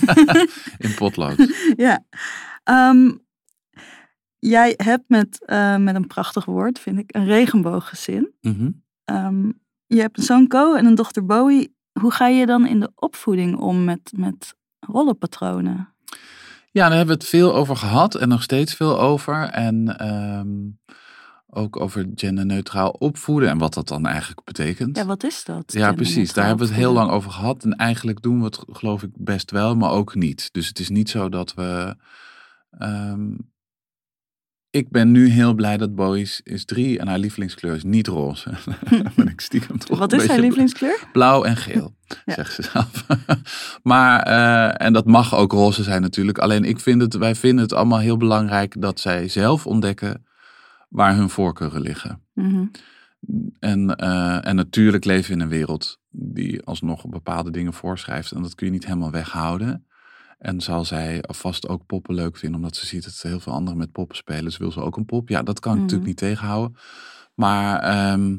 In 0.78 0.94
potlood. 0.94 1.36
ja. 1.76 2.04
Ehm, 2.64 3.10
jij 4.38 4.74
hebt 4.76 5.08
met, 5.08 5.44
eh, 5.44 5.76
met 5.76 5.94
een 5.94 6.06
prachtig 6.06 6.44
woord, 6.44 6.78
vind 6.78 6.98
ik, 6.98 7.14
een 7.14 7.24
regenbooggezin. 7.24 8.32
Mhm. 8.40 8.70
Ehm, 9.04 9.50
je 9.86 10.00
hebt 10.00 10.18
een 10.18 10.24
zoon 10.24 10.46
Co 10.46 10.74
en 10.74 10.86
een 10.86 10.94
dochter 10.94 11.26
Bowie. 11.26 11.76
Hoe 12.00 12.12
ga 12.12 12.26
je 12.26 12.46
dan 12.46 12.66
in 12.66 12.80
de 12.80 12.90
opvoeding 12.94 13.56
om 13.56 13.84
met, 13.84 14.12
met 14.16 14.54
rollenpatronen? 14.80 15.96
Ja, 16.70 16.88
daar 16.88 16.96
hebben 16.96 17.16
we 17.16 17.22
het 17.22 17.30
veel 17.30 17.54
over 17.54 17.76
gehad 17.76 18.14
en 18.14 18.28
nog 18.28 18.42
steeds 18.42 18.74
veel 18.74 19.00
over. 19.00 19.42
En 19.44 19.98
ehm, 19.98 20.48
ook 21.50 21.80
over 21.80 22.06
genderneutraal 22.14 22.90
opvoeden 22.90 23.48
en 23.48 23.58
wat 23.58 23.74
dat 23.74 23.88
dan 23.88 24.06
eigenlijk 24.06 24.44
betekent. 24.44 24.96
Ja, 24.96 25.04
wat 25.06 25.24
is 25.24 25.44
dat? 25.44 25.72
Ja, 25.72 25.92
precies. 25.92 26.32
Daar 26.32 26.46
hebben 26.46 26.66
we 26.66 26.72
het 26.72 26.82
heel 26.82 26.92
lang 26.92 27.10
over 27.10 27.30
gehad. 27.30 27.64
En 27.64 27.76
eigenlijk 27.76 28.22
doen 28.22 28.38
we 28.38 28.44
het, 28.44 28.64
geloof 28.70 29.02
ik, 29.02 29.10
best 29.14 29.50
wel, 29.50 29.76
maar 29.76 29.90
ook 29.90 30.14
niet. 30.14 30.48
Dus 30.52 30.68
het 30.68 30.78
is 30.78 30.88
niet 30.88 31.10
zo 31.10 31.28
dat 31.28 31.54
we. 31.54 31.96
ehm, 32.78 33.30
ik 34.78 34.90
ben 34.90 35.10
nu 35.10 35.28
heel 35.28 35.54
blij 35.54 35.76
dat 35.76 35.94
Bowie 35.94 36.30
is, 36.42 36.64
drie 36.64 36.98
en 36.98 37.08
haar 37.08 37.18
lievelingskleur 37.18 37.74
is 37.74 37.84
niet 37.84 38.06
roze. 38.06 38.50
Ben 39.16 39.28
ik 39.28 39.40
stiekem 39.40 39.78
toch 39.78 39.98
Wat 39.98 40.12
is 40.12 40.26
haar 40.26 40.38
lievelingskleur? 40.38 41.08
Blauw 41.12 41.42
en 41.44 41.56
geel, 41.56 41.94
Ja. 42.24 42.34
zegt 42.34 42.54
ze 42.54 42.62
zelf. 42.62 43.06
maar, 43.82 44.22
eh, 44.22 44.86
en 44.86 44.92
dat 44.92 45.06
mag 45.06 45.34
ook 45.34 45.52
roze 45.52 45.82
zijn 45.82 46.02
natuurlijk. 46.02 46.38
Alleen 46.38 46.64
ik 46.64 46.80
vind 46.80 47.00
het, 47.00 47.14
wij 47.14 47.34
vinden 47.34 47.64
het 47.64 47.72
allemaal 47.72 47.98
heel 47.98 48.16
belangrijk 48.16 48.80
dat 48.80 49.00
zij 49.00 49.28
zelf 49.28 49.66
ontdekken 49.66 50.26
waar 50.88 51.16
hun 51.16 51.30
voorkeuren 51.30 51.80
liggen. 51.80 52.22
Mhm. 52.34 52.66
En, 53.58 53.96
eh, 53.96 54.46
en 54.46 54.56
natuurlijk 54.56 55.04
leven 55.04 55.28
we 55.28 55.36
in 55.36 55.42
een 55.42 55.48
wereld 55.48 55.98
die 56.10 56.62
alsnog 56.62 57.08
bepaalde 57.08 57.50
dingen 57.50 57.72
voorschrijft. 57.72 58.32
En 58.32 58.42
dat 58.42 58.54
kun 58.54 58.66
je 58.66 58.72
niet 58.72 58.86
helemaal 58.86 59.10
weghouden. 59.10 59.86
En 60.38 60.60
zal 60.60 60.84
zij 60.84 61.24
vast 61.26 61.68
ook 61.68 61.86
poppen 61.86 62.14
leuk 62.14 62.36
vinden, 62.36 62.56
omdat 62.60 62.76
ze 62.76 62.86
ziet 62.86 63.04
dat 63.04 63.20
heel 63.22 63.40
veel 63.40 63.52
anderen 63.52 63.78
met 63.78 63.92
poppen 63.92 64.16
spelen. 64.16 64.44
Dus 64.44 64.56
wil 64.56 64.72
ze 64.72 64.80
ook 64.80 64.96
een 64.96 65.04
pop. 65.04 65.28
Ja, 65.28 65.42
dat 65.42 65.60
kan 65.60 65.72
ik 65.72 65.76
Mhm. 65.78 65.84
natuurlijk 65.84 66.08
niet 66.08 66.18
tegenhouden. 66.30 66.76
Maar 67.34 67.80
ehm, 67.80 68.36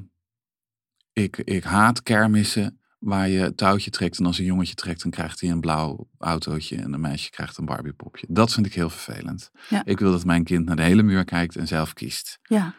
ik, 1.13 1.37
ik 1.37 1.63
haat 1.63 2.03
kermissen 2.03 2.79
waar 2.99 3.29
je 3.29 3.39
het 3.39 3.57
touwtje 3.57 3.89
trekt. 3.89 4.19
En 4.19 4.25
als 4.25 4.37
een 4.39 4.45
jongetje 4.45 4.75
trekt, 4.75 5.01
dan 5.01 5.11
krijgt 5.11 5.41
hij 5.41 5.49
een 5.49 5.59
blauw 5.59 6.07
autootje. 6.17 6.75
En 6.77 6.93
een 6.93 7.01
meisje 7.01 7.29
krijgt 7.29 7.57
een 7.57 7.65
Barbiepopje. 7.65 8.27
Dat 8.29 8.53
vind 8.53 8.65
ik 8.65 8.73
heel 8.73 8.89
vervelend. 8.89 9.51
Ja. 9.69 9.85
Ik 9.85 9.99
wil 9.99 10.11
dat 10.11 10.25
mijn 10.25 10.43
kind 10.43 10.65
naar 10.65 10.75
de 10.75 10.81
hele 10.81 11.03
muur 11.03 11.25
kijkt 11.25 11.55
en 11.55 11.67
zelf 11.67 11.93
kiest. 11.93 12.39
Ja, 12.43 12.73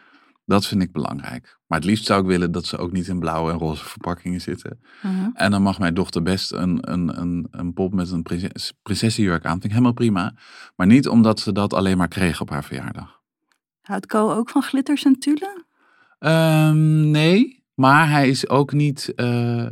Dat 0.45 0.65
vind 0.65 0.81
ik 0.81 0.91
belangrijk. 0.91 1.59
Maar 1.67 1.79
het 1.79 1.87
liefst 1.87 2.05
zou 2.05 2.21
ik 2.21 2.27
willen 2.27 2.51
dat 2.51 2.65
ze 2.65 2.77
ook 2.77 2.91
niet 2.91 3.07
in 3.07 3.19
blauwe 3.19 3.51
en 3.51 3.57
roze 3.57 3.85
verpakkingen 3.85 4.41
zitten. 4.41 4.79
mhm. 5.01 5.29
En 5.33 5.51
dan 5.51 5.61
mag 5.61 5.79
mijn 5.79 5.93
dochter 5.93 6.21
best 6.23 6.51
een, 6.51 6.91
een, 6.91 7.19
een, 7.21 7.47
een 7.51 7.73
pop 7.73 7.93
met 7.93 8.11
een 8.11 8.21
prinses, 8.23 8.73
prinsessenjurk 8.83 9.45
aan. 9.45 9.51
Vind 9.51 9.63
ik 9.63 9.71
helemaal 9.71 9.93
prima. 9.93 10.33
Maar 10.75 10.87
niet 10.87 11.07
omdat 11.07 11.39
ze 11.39 11.51
dat 11.51 11.73
alleen 11.73 11.97
maar 11.97 12.07
kreeg 12.07 12.41
op 12.41 12.49
haar 12.49 12.63
verjaardag. 12.63 13.19
houdt 13.81 14.05
Co 14.05 14.31
ook 14.31 14.49
van 14.49 14.61
glitters 14.61 15.03
en 15.05 15.19
tulle? 15.19 15.63
Ehm, 16.19 17.09
nee, 17.11 17.63
maar 17.73 18.09
hij 18.09 18.29
is 18.29 18.49
ook 18.49 18.71
niet. 18.73 19.13
eh, 19.15 19.65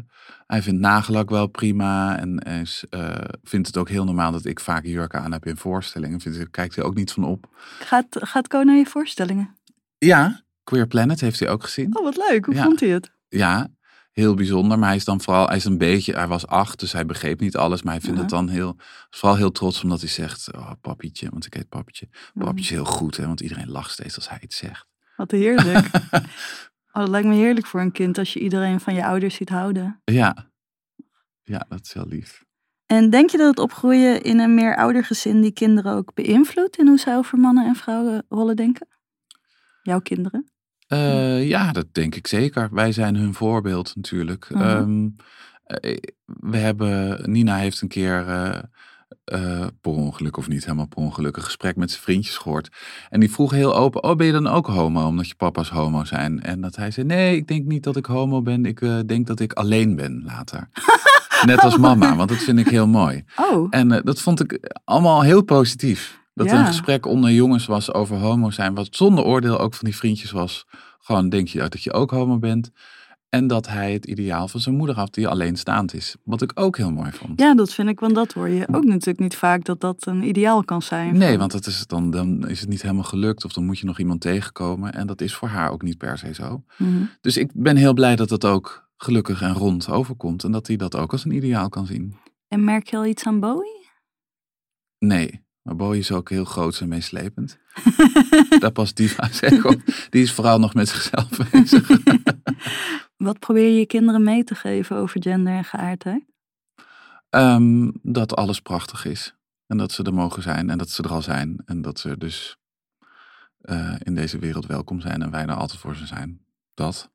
Hij 0.47 0.61
vindt 0.61 0.79
nagellak 0.81 1.29
wel 1.29 1.47
prima 1.47 2.17
en 2.17 2.37
is, 2.37 2.85
eh, 2.89 3.15
vindt 3.43 3.67
het 3.67 3.77
ook 3.77 3.89
heel 3.89 4.03
normaal 4.03 4.31
dat 4.31 4.45
ik 4.45 4.59
vaak 4.59 4.85
jurken 4.85 5.21
aan 5.21 5.31
heb 5.31 5.45
in 5.45 5.57
voorstellingen. 5.57 6.19
Vindt, 6.19 6.49
kijkt 6.49 6.75
hij 6.75 6.83
ook 6.85 6.95
niet 6.95 7.11
van 7.11 7.23
op. 7.23 7.49
Gaat, 7.79 8.05
gaat 8.09 8.47
Ko 8.47 8.63
naar 8.63 8.75
je 8.75 8.85
voorstellingen? 8.85 9.57
Ja, 9.97 10.41
Queer 10.69 10.87
Planet 10.87 11.21
heeft 11.21 11.39
hij 11.39 11.49
ook 11.49 11.63
gezien. 11.63 11.97
Oh, 11.97 12.03
wat 12.03 12.17
leuk. 12.29 12.45
Hoe 12.45 12.55
Ja. 12.55 12.63
vond 12.63 12.79
hij 12.79 12.89
het? 12.89 13.11
Ja, 13.27 13.67
heel 14.11 14.33
bijzonder. 14.33 14.79
Maar 14.79 14.87
hij 14.87 14.97
is 14.97 15.05
dan 15.05 15.21
vooral, 15.21 15.47
hij 15.47 15.55
is 15.57 15.65
een 15.65 15.77
beetje, 15.77 16.13
hij 16.13 16.27
was 16.27 16.47
acht, 16.47 16.79
dus 16.79 16.91
hij 16.93 17.05
begreep 17.05 17.39
niet 17.39 17.55
alles. 17.55 17.81
Maar 17.83 17.93
hij 17.93 18.01
vindt 18.01 18.15
Ja. 18.15 18.21
het 18.21 18.31
dan 18.31 18.47
heel, 18.49 18.75
vooral 19.09 19.37
heel 19.37 19.51
trots 19.51 19.83
omdat 19.83 19.99
hij 19.99 20.09
zegt, 20.09 20.53
oh 20.55 20.71
papietje, 20.81 21.29
want 21.29 21.45
ik 21.45 21.53
heet 21.53 21.69
papietje. 21.69 22.07
Papietje 22.33 22.63
is 22.63 22.69
heel 22.69 22.85
goed, 22.85 23.17
hè, 23.17 23.25
want 23.25 23.39
iedereen 23.41 23.69
lacht 23.69 23.91
steeds 23.91 24.15
als 24.15 24.29
hij 24.29 24.37
iets 24.41 24.57
zegt. 24.57 24.87
Wat 25.15 25.31
heerlijk. 25.31 25.89
Oh, 26.93 27.01
dat 27.05 27.09
lijkt 27.09 27.27
me 27.27 27.33
heerlijk 27.35 27.65
voor 27.65 27.81
een 27.81 27.91
kind 27.91 28.17
als 28.17 28.33
je 28.33 28.39
iedereen 28.39 28.79
van 28.79 28.93
je 28.93 29.05
ouders 29.05 29.35
ziet 29.35 29.49
houden. 29.49 30.01
Ja, 30.05 30.49
ja, 31.43 31.65
dat 31.69 31.79
is 31.85 31.93
heel 31.93 32.05
lief. 32.07 32.43
En 32.85 33.09
denk 33.09 33.29
je 33.29 33.37
dat 33.37 33.47
het 33.47 33.59
opgroeien 33.59 34.21
in 34.21 34.39
een 34.39 34.53
meer 34.53 34.75
ouder 34.77 35.03
gezin 35.05 35.41
die 35.41 35.51
kinderen 35.51 35.93
ook 35.93 36.13
beïnvloedt 36.13 36.77
in 36.77 36.87
hoe 36.87 36.97
zij 36.99 37.15
over 37.17 37.37
mannen 37.37 37.65
en 37.65 37.75
vrouwenrollen 37.75 38.55
denken? 38.55 38.87
Jouw 39.81 39.99
kinderen? 39.99 40.51
Eh, 40.89 41.47
ja, 41.47 41.71
dat 41.71 41.85
denk 41.91 42.15
ik 42.15 42.27
zeker. 42.27 42.69
Wij 42.71 42.91
zijn 42.91 43.15
hun 43.15 43.33
voorbeeld 43.33 43.95
natuurlijk. 43.95 44.49
Mhm. 44.49 44.63
Ehm, 44.63 45.07
eh, 45.63 45.97
we 46.25 46.57
hebben, 46.57 47.21
Nina 47.31 47.55
heeft 47.55 47.81
een 47.81 47.87
keer 47.87 48.27
eh, 49.23 49.65
per 49.81 49.91
ongeluk 49.91 50.37
of 50.37 50.47
niet 50.47 50.63
helemaal 50.63 50.87
per 50.87 50.97
ongeluk 50.97 51.37
een 51.37 51.43
gesprek 51.43 51.75
met 51.75 51.91
zijn 51.91 52.03
vriendjes 52.03 52.37
gehoord. 52.37 52.69
En 53.09 53.19
die 53.19 53.31
vroeg 53.31 53.51
heel 53.51 53.75
open, 53.75 54.03
oh 54.03 54.15
ben 54.15 54.25
je 54.25 54.31
dan 54.31 54.47
ook 54.47 54.67
homo 54.67 55.05
omdat 55.05 55.27
je 55.27 55.35
papa's 55.35 55.69
homo 55.69 56.03
zijn? 56.03 56.41
En 56.43 56.61
dat 56.61 56.75
hij 56.75 56.91
zei, 56.91 57.05
nee 57.05 57.35
ik 57.35 57.47
denk 57.47 57.65
niet 57.65 57.83
dat 57.83 57.95
ik 57.95 58.05
homo 58.05 58.41
ben. 58.41 58.65
Ik 58.65 58.79
denk 59.05 59.27
dat 59.27 59.39
ik 59.39 59.53
alleen 59.53 59.95
ben 59.95 60.23
later. 60.25 60.69
Net 61.45 61.59
als 61.59 61.77
mama, 61.77 62.15
want 62.15 62.29
dat 62.29 62.37
vind 62.37 62.59
ik 62.59 62.67
heel 62.67 62.87
mooi. 62.87 63.23
Oh, 63.51 63.67
En 63.69 64.01
dat 64.03 64.21
vond 64.21 64.39
ik 64.39 64.73
allemaal 64.83 65.21
heel 65.21 65.41
positief. 65.41 66.18
Dat 66.39 66.47
er 66.47 66.53
Ja. 66.53 66.59
een 66.59 66.65
gesprek 66.67 67.05
onder 67.05 67.31
jongens 67.31 67.65
was 67.65 67.93
over 67.93 68.17
homo 68.17 68.49
zijn, 68.49 68.73
wat 68.75 68.87
zonder 68.91 69.23
oordeel 69.23 69.59
ook 69.59 69.73
van 69.73 69.85
die 69.85 69.95
vriendjes 69.95 70.31
was. 70.31 70.65
Gewoon 70.99 71.29
denk 71.29 71.47
je 71.47 71.59
dat 71.69 71.83
je 71.83 71.93
ook 71.93 72.11
homo 72.11 72.37
bent. 72.39 72.71
En 73.29 73.47
dat 73.47 73.67
hij 73.67 73.93
het 73.93 74.05
ideaal 74.05 74.47
van 74.47 74.59
zijn 74.59 74.75
moeder 74.75 74.95
had, 74.95 75.13
die 75.13 75.27
alleenstaand 75.27 75.93
is. 75.93 76.15
Wat 76.23 76.41
ik 76.41 76.51
ook 76.55 76.77
heel 76.77 76.91
mooi 76.91 77.11
vond. 77.11 77.39
ja, 77.39 77.55
dat 77.55 77.73
vind 77.73 77.89
ik, 77.89 77.99
want 77.99 78.15
dat 78.15 78.33
hoor 78.33 78.49
je 78.49 78.67
ook 78.71 78.83
natuurlijk 78.83 79.19
niet 79.19 79.35
vaak 79.35 79.63
dat 79.65 79.79
dat 79.81 80.05
een 80.07 80.23
ideaal 80.23 80.63
kan 80.63 80.81
zijn. 80.81 81.17
Nee, 81.17 81.37
want 81.37 81.51
dat 81.51 81.65
is, 81.65 81.87
dan, 81.87 82.11
dan 82.11 82.47
is 82.47 82.59
het 82.59 82.69
niet 82.69 82.81
helemaal 82.81 83.03
gelukt. 83.03 83.45
Of 83.45 83.53
dan 83.53 83.65
moet 83.65 83.79
je 83.79 83.85
nog 83.85 83.99
iemand 83.99 84.21
tegenkomen. 84.21 84.93
En 84.93 85.07
dat 85.07 85.21
is 85.21 85.35
voor 85.35 85.47
haar 85.47 85.71
ook 85.71 85.81
niet 85.81 85.97
per 85.97 86.17
se 86.17 86.33
zo. 86.33 86.63
Mhm. 86.77 87.03
Dus 87.21 87.37
ik 87.37 87.49
ben 87.53 87.75
heel 87.75 87.93
blij 87.93 88.15
dat 88.15 88.29
het 88.29 88.45
ook 88.45 88.89
gelukkig 88.97 89.41
en 89.41 89.53
rond 89.53 89.89
overkomt. 89.89 90.43
En 90.43 90.51
dat 90.51 90.67
hij 90.67 90.75
dat 90.75 90.95
ook 90.95 91.11
als 91.11 91.25
een 91.25 91.35
ideaal 91.35 91.69
kan 91.69 91.85
zien. 91.85 92.15
En 92.47 92.63
merk 92.63 92.87
je 92.89 92.97
al 92.97 93.05
iets 93.05 93.23
aan 93.25 93.39
Bowie? 93.39 93.87
Nee, 94.99 95.43
maar 95.61 95.75
Bowie 95.75 95.99
is 95.99 96.11
ook 96.11 96.29
heel 96.29 96.45
groot 96.45 96.79
en 96.79 96.87
meeslepend. 96.87 97.59
Daar 98.59 98.71
past 98.71 98.95
Diva 98.95 99.27
zeg 99.31 99.65
op. 99.65 99.81
Die 100.09 100.23
is 100.23 100.33
vooral 100.33 100.59
nog 100.59 100.73
met 100.73 100.89
zichzelf 100.89 101.29
bezig. 101.51 101.89
Wat 103.17 103.39
probeer 103.39 103.65
je 103.65 103.79
je 103.79 103.85
kinderen 103.85 104.23
mee 104.23 104.43
te 104.43 104.55
geven 104.55 104.95
over 104.95 105.21
gender 105.21 105.53
en 105.53 105.63
geaardheid? 105.63 106.23
Ehm, 107.29 107.91
dat 108.01 108.35
alles 108.35 108.61
prachtig 108.61 109.05
is. 109.05 109.35
En 109.67 109.77
dat 109.77 109.91
ze 109.91 110.03
er 110.03 110.13
mogen 110.13 110.41
zijn. 110.41 110.69
En 110.69 110.77
dat 110.77 110.89
ze 110.89 111.03
er 111.03 111.11
al 111.11 111.21
zijn. 111.21 111.61
En 111.65 111.81
dat 111.81 111.99
ze 111.99 112.17
dus 112.17 112.57
eh, 113.61 113.95
in 113.99 114.15
deze 114.15 114.39
wereld 114.39 114.65
welkom 114.65 115.01
zijn. 115.01 115.21
En 115.21 115.31
wij 115.31 115.45
er 115.45 115.55
altijd 115.55 115.79
voor 115.79 115.95
ze 115.95 116.05
zijn. 116.05 116.45
Dat. 116.73 117.11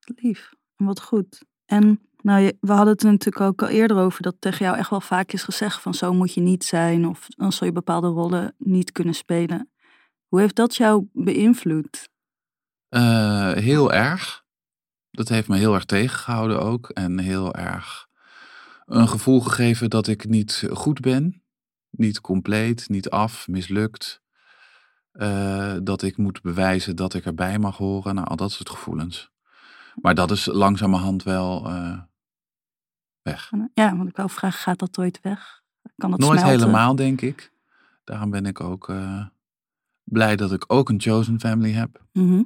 Lief. 0.00 0.52
Wat 0.76 1.00
goed. 1.00 1.44
En 1.64 2.09
nou, 2.22 2.52
we 2.60 2.72
hadden 2.72 2.92
het 2.92 3.02
natuurlijk 3.02 3.40
ook 3.40 3.62
al 3.62 3.68
eerder 3.68 3.96
over 3.96 4.22
dat 4.22 4.36
tegen 4.38 4.64
jou 4.64 4.78
echt 4.78 4.90
wel 4.90 5.00
vaak 5.00 5.32
is 5.32 5.42
gezegd 5.42 5.80
van 5.80 5.94
zo 5.94 6.12
moet 6.12 6.34
je 6.34 6.40
niet 6.40 6.64
zijn 6.64 7.06
of 7.06 7.26
dan 7.28 7.52
zul 7.52 7.66
je 7.66 7.72
bepaalde 7.72 8.08
rollen 8.08 8.54
niet 8.58 8.92
kunnen 8.92 9.14
spelen. 9.14 9.70
Hoe 10.28 10.40
heeft 10.40 10.56
dat 10.56 10.76
jou 10.76 11.08
beïnvloed? 11.12 12.08
Eh, 12.88 13.52
heel 13.52 13.92
erg. 13.92 14.44
Dat 15.10 15.28
heeft 15.28 15.48
me 15.48 15.56
heel 15.56 15.74
erg 15.74 15.84
tegengehouden 15.84 16.60
ook. 16.60 16.88
En 16.88 17.18
heel 17.18 17.54
erg 17.54 18.08
een 18.86 19.08
gevoel 19.08 19.40
gegeven 19.40 19.90
dat 19.90 20.06
ik 20.06 20.28
niet 20.28 20.68
goed 20.72 21.00
ben. 21.00 21.42
Niet 21.90 22.20
compleet, 22.20 22.88
niet 22.88 23.10
af, 23.10 23.48
mislukt. 23.48 24.22
Eh, 25.12 25.76
dat 25.82 26.02
ik 26.02 26.16
moet 26.16 26.42
bewijzen 26.42 26.96
dat 26.96 27.14
ik 27.14 27.24
erbij 27.24 27.58
mag 27.58 27.76
horen. 27.76 28.14
Nou, 28.14 28.26
al 28.26 28.36
dat 28.36 28.52
soort 28.52 28.70
gevoelens. 28.70 29.30
Maar 29.94 30.14
dat 30.14 30.30
is 30.30 30.46
langzamerhand 30.46 31.22
wel 31.22 31.66
eh, 31.66 31.98
weg. 33.22 33.50
Ja, 33.74 33.96
want 33.96 34.08
ik 34.08 34.16
wou 34.16 34.30
vragen, 34.30 34.58
gaat 34.58 34.78
dat 34.78 34.98
ooit 34.98 35.20
weg? 35.22 35.62
Kan 35.96 36.10
dat 36.10 36.20
Nooit 36.20 36.38
smelten? 36.38 36.60
helemaal, 36.60 36.96
denk 36.96 37.20
ik. 37.20 37.52
Daarom 38.04 38.30
ben 38.30 38.46
ik 38.46 38.60
ook 38.60 38.88
eh, 38.88 39.26
blij 40.04 40.36
dat 40.36 40.52
ik 40.52 40.64
ook 40.66 40.88
een 40.88 41.00
chosen 41.00 41.40
family 41.40 41.72
heb. 41.72 42.04
Mhm. 42.12 42.42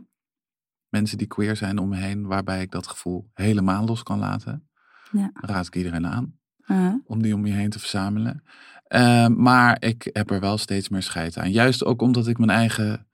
Mensen 0.88 1.18
die 1.18 1.26
queer 1.26 1.56
zijn 1.56 1.78
om 1.78 1.88
me 1.88 1.96
heen, 1.96 2.26
waarbij 2.26 2.62
ik 2.62 2.70
dat 2.70 2.86
gevoel 2.86 3.30
helemaal 3.34 3.84
los 3.84 4.02
kan 4.02 4.18
laten. 4.18 4.68
Ja. 5.12 5.30
Raad 5.34 5.66
ik 5.66 5.76
iedereen 5.76 6.06
aan 6.06 6.38
Uh, 6.66 6.94
om 7.04 7.22
die 7.22 7.34
om 7.34 7.46
je 7.46 7.52
heen 7.52 7.70
te 7.70 7.78
verzamelen. 7.78 8.44
Eh, 8.84 9.26
maar 9.26 9.76
ik 9.82 10.10
heb 10.12 10.30
er 10.30 10.40
wel 10.40 10.58
steeds 10.58 10.88
meer 10.88 11.02
scheid 11.02 11.38
aan. 11.38 11.50
Juist 11.50 11.84
ook 11.84 12.02
omdat 12.02 12.26
ik 12.26 12.38
mijn 12.38 12.50
eigen 12.50 13.06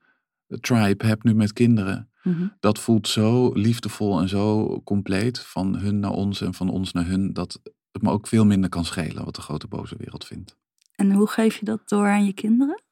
tribe 0.47 1.05
heb 1.05 1.23
nu 1.23 1.33
met 1.33 1.53
kinderen. 1.53 2.10
Mhm. 2.23 2.47
Dat 2.59 2.79
voelt 2.79 3.07
zo 3.07 3.51
liefdevol 3.53 4.21
en 4.21 4.29
zo 4.29 4.81
compleet. 4.83 5.39
Van 5.39 5.77
hun 5.77 5.99
naar 5.99 6.11
ons 6.11 6.41
en 6.41 6.53
van 6.53 6.69
ons 6.69 6.91
naar 6.91 7.07
hun. 7.07 7.33
Dat 7.33 7.59
het 7.91 8.01
me 8.01 8.09
ook 8.09 8.27
veel 8.27 8.45
minder 8.45 8.69
kan 8.69 8.85
schelen 8.85 9.25
wat 9.25 9.35
de 9.35 9.41
grote 9.41 9.67
boze 9.67 9.95
wereld 9.97 10.25
vindt. 10.25 10.57
En 10.95 11.11
hoe 11.11 11.27
geef 11.27 11.55
je 11.55 11.65
dat 11.65 11.89
door 11.89 12.07
aan 12.07 12.25
je 12.25 12.33
kinderen? 12.33 12.83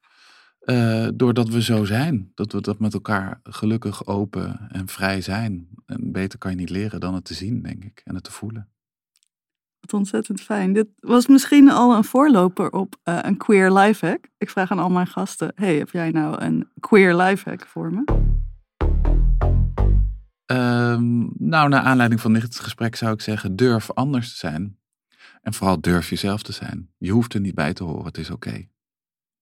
Eh, 0.60 1.08
doordat 1.14 1.48
we 1.48 1.62
zo 1.62 1.84
zijn. 1.84 2.30
Dat 2.34 2.52
we 2.52 2.60
dat 2.60 2.78
met 2.78 2.94
elkaar 2.94 3.40
gelukkig, 3.42 4.06
open 4.06 4.68
en 4.68 4.88
vrij 4.88 5.20
zijn. 5.20 5.68
En 5.86 6.12
beter 6.12 6.38
kan 6.38 6.50
je 6.50 6.56
niet 6.56 6.70
leren 6.70 7.00
dan 7.00 7.14
het 7.14 7.24
te 7.24 7.34
zien, 7.34 7.62
denk 7.62 7.84
ik. 7.84 8.00
En 8.04 8.14
het 8.14 8.24
te 8.24 8.32
voelen. 8.32 8.68
Wat 9.80 9.92
ontzettend 9.92 10.40
fijn. 10.40 10.72
Dit 10.72 10.88
was 10.98 11.26
misschien 11.26 11.70
al 11.70 11.96
een 11.96 12.04
voorloper 12.04 12.70
op 12.70 12.96
eh, 13.02 13.18
een 13.22 13.36
queer 13.36 13.72
lifehack. 13.72 14.28
Ik 14.38 14.50
vraag 14.50 14.70
aan 14.70 14.78
al 14.78 14.90
mijn 14.90 15.06
gasten, 15.06 15.52
hey, 15.54 15.76
heb 15.76 15.90
jij 15.90 16.10
nou 16.10 16.42
een 16.42 16.70
queer 16.80 17.16
lifehack 17.16 17.66
voor 17.66 17.92
me? 17.92 18.04
Ehm, 20.50 21.26
nou, 21.38 21.68
naar 21.68 21.82
aanleiding 21.82 22.20
van 22.20 22.32
dit 22.32 22.60
gesprek 22.60 22.96
zou 22.96 23.12
ik 23.12 23.20
zeggen, 23.20 23.56
durf 23.56 23.90
anders 23.92 24.30
te 24.30 24.36
zijn. 24.36 24.78
En 25.42 25.54
vooral 25.54 25.80
durf 25.80 26.10
jezelf 26.10 26.42
te 26.42 26.52
zijn. 26.52 26.90
Je 26.98 27.10
hoeft 27.10 27.34
er 27.34 27.40
niet 27.40 27.54
bij 27.54 27.72
te 27.72 27.84
horen, 27.84 28.04
het 28.04 28.18
is 28.18 28.30
oké. 28.30 28.68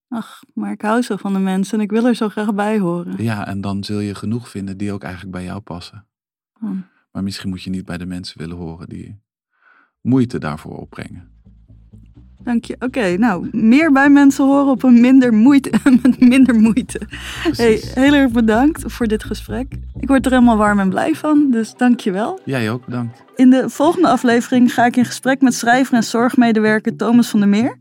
Ach, 0.08 0.42
maar 0.54 0.72
ik 0.72 0.82
hou 0.82 1.02
zo 1.02 1.16
van 1.16 1.32
de 1.32 1.38
mensen 1.38 1.78
en 1.78 1.84
ik 1.84 1.90
wil 1.90 2.06
er 2.06 2.14
zo 2.14 2.28
graag 2.28 2.54
bij 2.54 2.78
horen. 2.78 3.22
Ja, 3.22 3.46
en 3.46 3.60
dan 3.60 3.84
zul 3.84 3.98
je 3.98 4.14
genoeg 4.14 4.48
vinden 4.48 4.76
die 4.76 4.92
ook 4.92 5.02
eigenlijk 5.02 5.32
bij 5.32 5.44
jou 5.44 5.60
passen. 5.60 6.06
Oh. 6.62 6.70
Maar 7.12 7.22
misschien 7.22 7.48
moet 7.48 7.62
je 7.62 7.70
niet 7.70 7.84
bij 7.84 7.98
de 7.98 8.06
mensen 8.06 8.38
willen 8.38 8.56
horen 8.56 8.88
die 8.88 9.20
moeite 10.00 10.38
daarvoor 10.38 10.76
opbrengen. 10.76 11.37
Dank 12.48 12.64
je. 12.64 12.76
Oké, 12.78 13.16
nou, 13.16 13.48
meer 13.52 13.92
bij 13.92 14.10
mensen 14.10 14.44
horen 14.44 14.70
op 14.70 14.82
een 14.82 15.00
minder 15.00 15.32
moeite, 15.34 15.70
met 16.02 16.20
minder 16.20 16.54
moeite. 16.54 17.00
Hey, 17.52 17.80
heel 17.94 18.14
erg 18.14 18.30
bedankt 18.30 18.82
voor 18.86 19.06
dit 19.06 19.24
gesprek. 19.24 19.66
Ik 20.00 20.08
word 20.08 20.26
er 20.26 20.32
helemaal 20.32 20.56
warm 20.56 20.80
en 20.80 20.88
blij 20.88 21.14
van, 21.14 21.50
dus 21.50 21.74
dank 21.76 22.00
je 22.00 22.10
wel. 22.10 22.40
Jij 22.44 22.70
ook, 22.70 22.84
bedankt. 22.84 23.24
In 23.36 23.50
de 23.50 23.68
volgende 23.70 24.08
aflevering 24.08 24.74
ga 24.74 24.86
ik 24.86 24.96
in 24.96 25.04
gesprek 25.04 25.40
met 25.40 25.54
schrijver 25.54 25.94
en 25.94 26.02
zorgmedewerker 26.02 26.96
Thomas 26.96 27.28
van 27.28 27.40
der 27.40 27.48
Meer. 27.48 27.78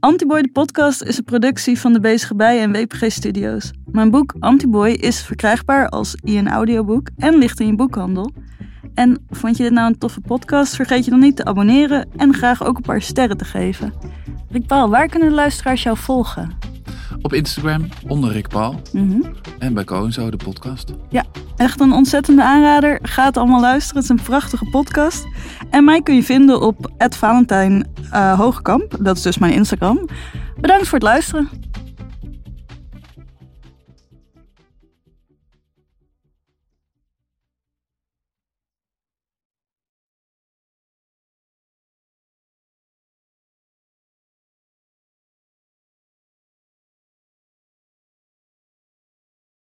Antiboy 0.00 0.42
de 0.42 0.52
podcast 0.52 1.02
is 1.02 1.18
een 1.18 1.24
productie 1.24 1.78
van 1.78 1.92
de 1.92 2.00
Bezige 2.00 2.34
Bij 2.34 2.60
en 2.60 2.72
WPG 2.72 3.12
Studios. 3.12 3.70
Mijn 3.90 4.10
boek 4.10 4.34
Antiboy 4.38 4.90
is 4.90 5.22
verkrijgbaar 5.22 5.88
als 5.88 6.16
i-een 6.24 6.48
audioboek 6.48 7.08
en 7.16 7.34
ligt 7.34 7.60
in 7.60 7.66
je 7.66 7.74
boekhandel. 7.74 8.32
En 8.94 9.26
vond 9.30 9.56
je 9.56 9.62
dit 9.62 9.72
nou 9.72 9.86
een 9.86 9.98
toffe 9.98 10.20
podcast? 10.20 10.74
Vergeet 10.74 11.04
je 11.04 11.10
dan 11.10 11.20
niet 11.20 11.36
te 11.36 11.44
abonneren 11.44 12.08
en 12.16 12.34
graag 12.34 12.64
ook 12.64 12.76
een 12.76 12.82
paar 12.82 13.02
sterren 13.02 13.36
te 13.36 13.44
geven. 13.44 13.92
Rick 14.50 14.66
Paul, 14.66 14.88
waar 14.88 15.08
kunnen 15.08 15.28
de 15.28 15.34
luisteraars 15.34 15.82
jou 15.82 15.96
volgen? 15.96 16.50
Op 17.22 17.32
Instagram, 17.32 17.88
onder 18.08 18.32
Rick 18.32 18.48
Paul. 18.48 18.80
Mhm. 18.92 19.20
En 19.58 19.74
bij 19.74 19.84
Ko 19.84 20.04
en 20.04 20.12
Zo, 20.12 20.30
de 20.30 20.36
podcast. 20.36 20.92
Echt 21.56 21.80
een 21.80 21.92
ontzettende 21.92 22.42
aanrader. 22.42 22.98
Ga 23.02 23.24
het 23.24 23.36
allemaal 23.36 23.60
luisteren. 23.60 24.02
Het 24.02 24.10
is 24.10 24.18
een 24.18 24.24
prachtige 24.24 24.64
podcast. 24.70 25.26
En 25.70 25.84
mij 25.84 26.02
kun 26.02 26.14
je 26.14 26.22
vinden 26.22 26.60
op 26.60 26.90
Valentijn 26.98 27.86
Hoogkamp. 28.36 28.96
Dat 29.00 29.16
is 29.16 29.22
dus 29.22 29.38
mijn 29.38 29.52
Instagram. 29.52 30.08
Bedankt 30.60 30.88
voor 30.88 30.98
het 30.98 31.08
luisteren. 31.08 31.48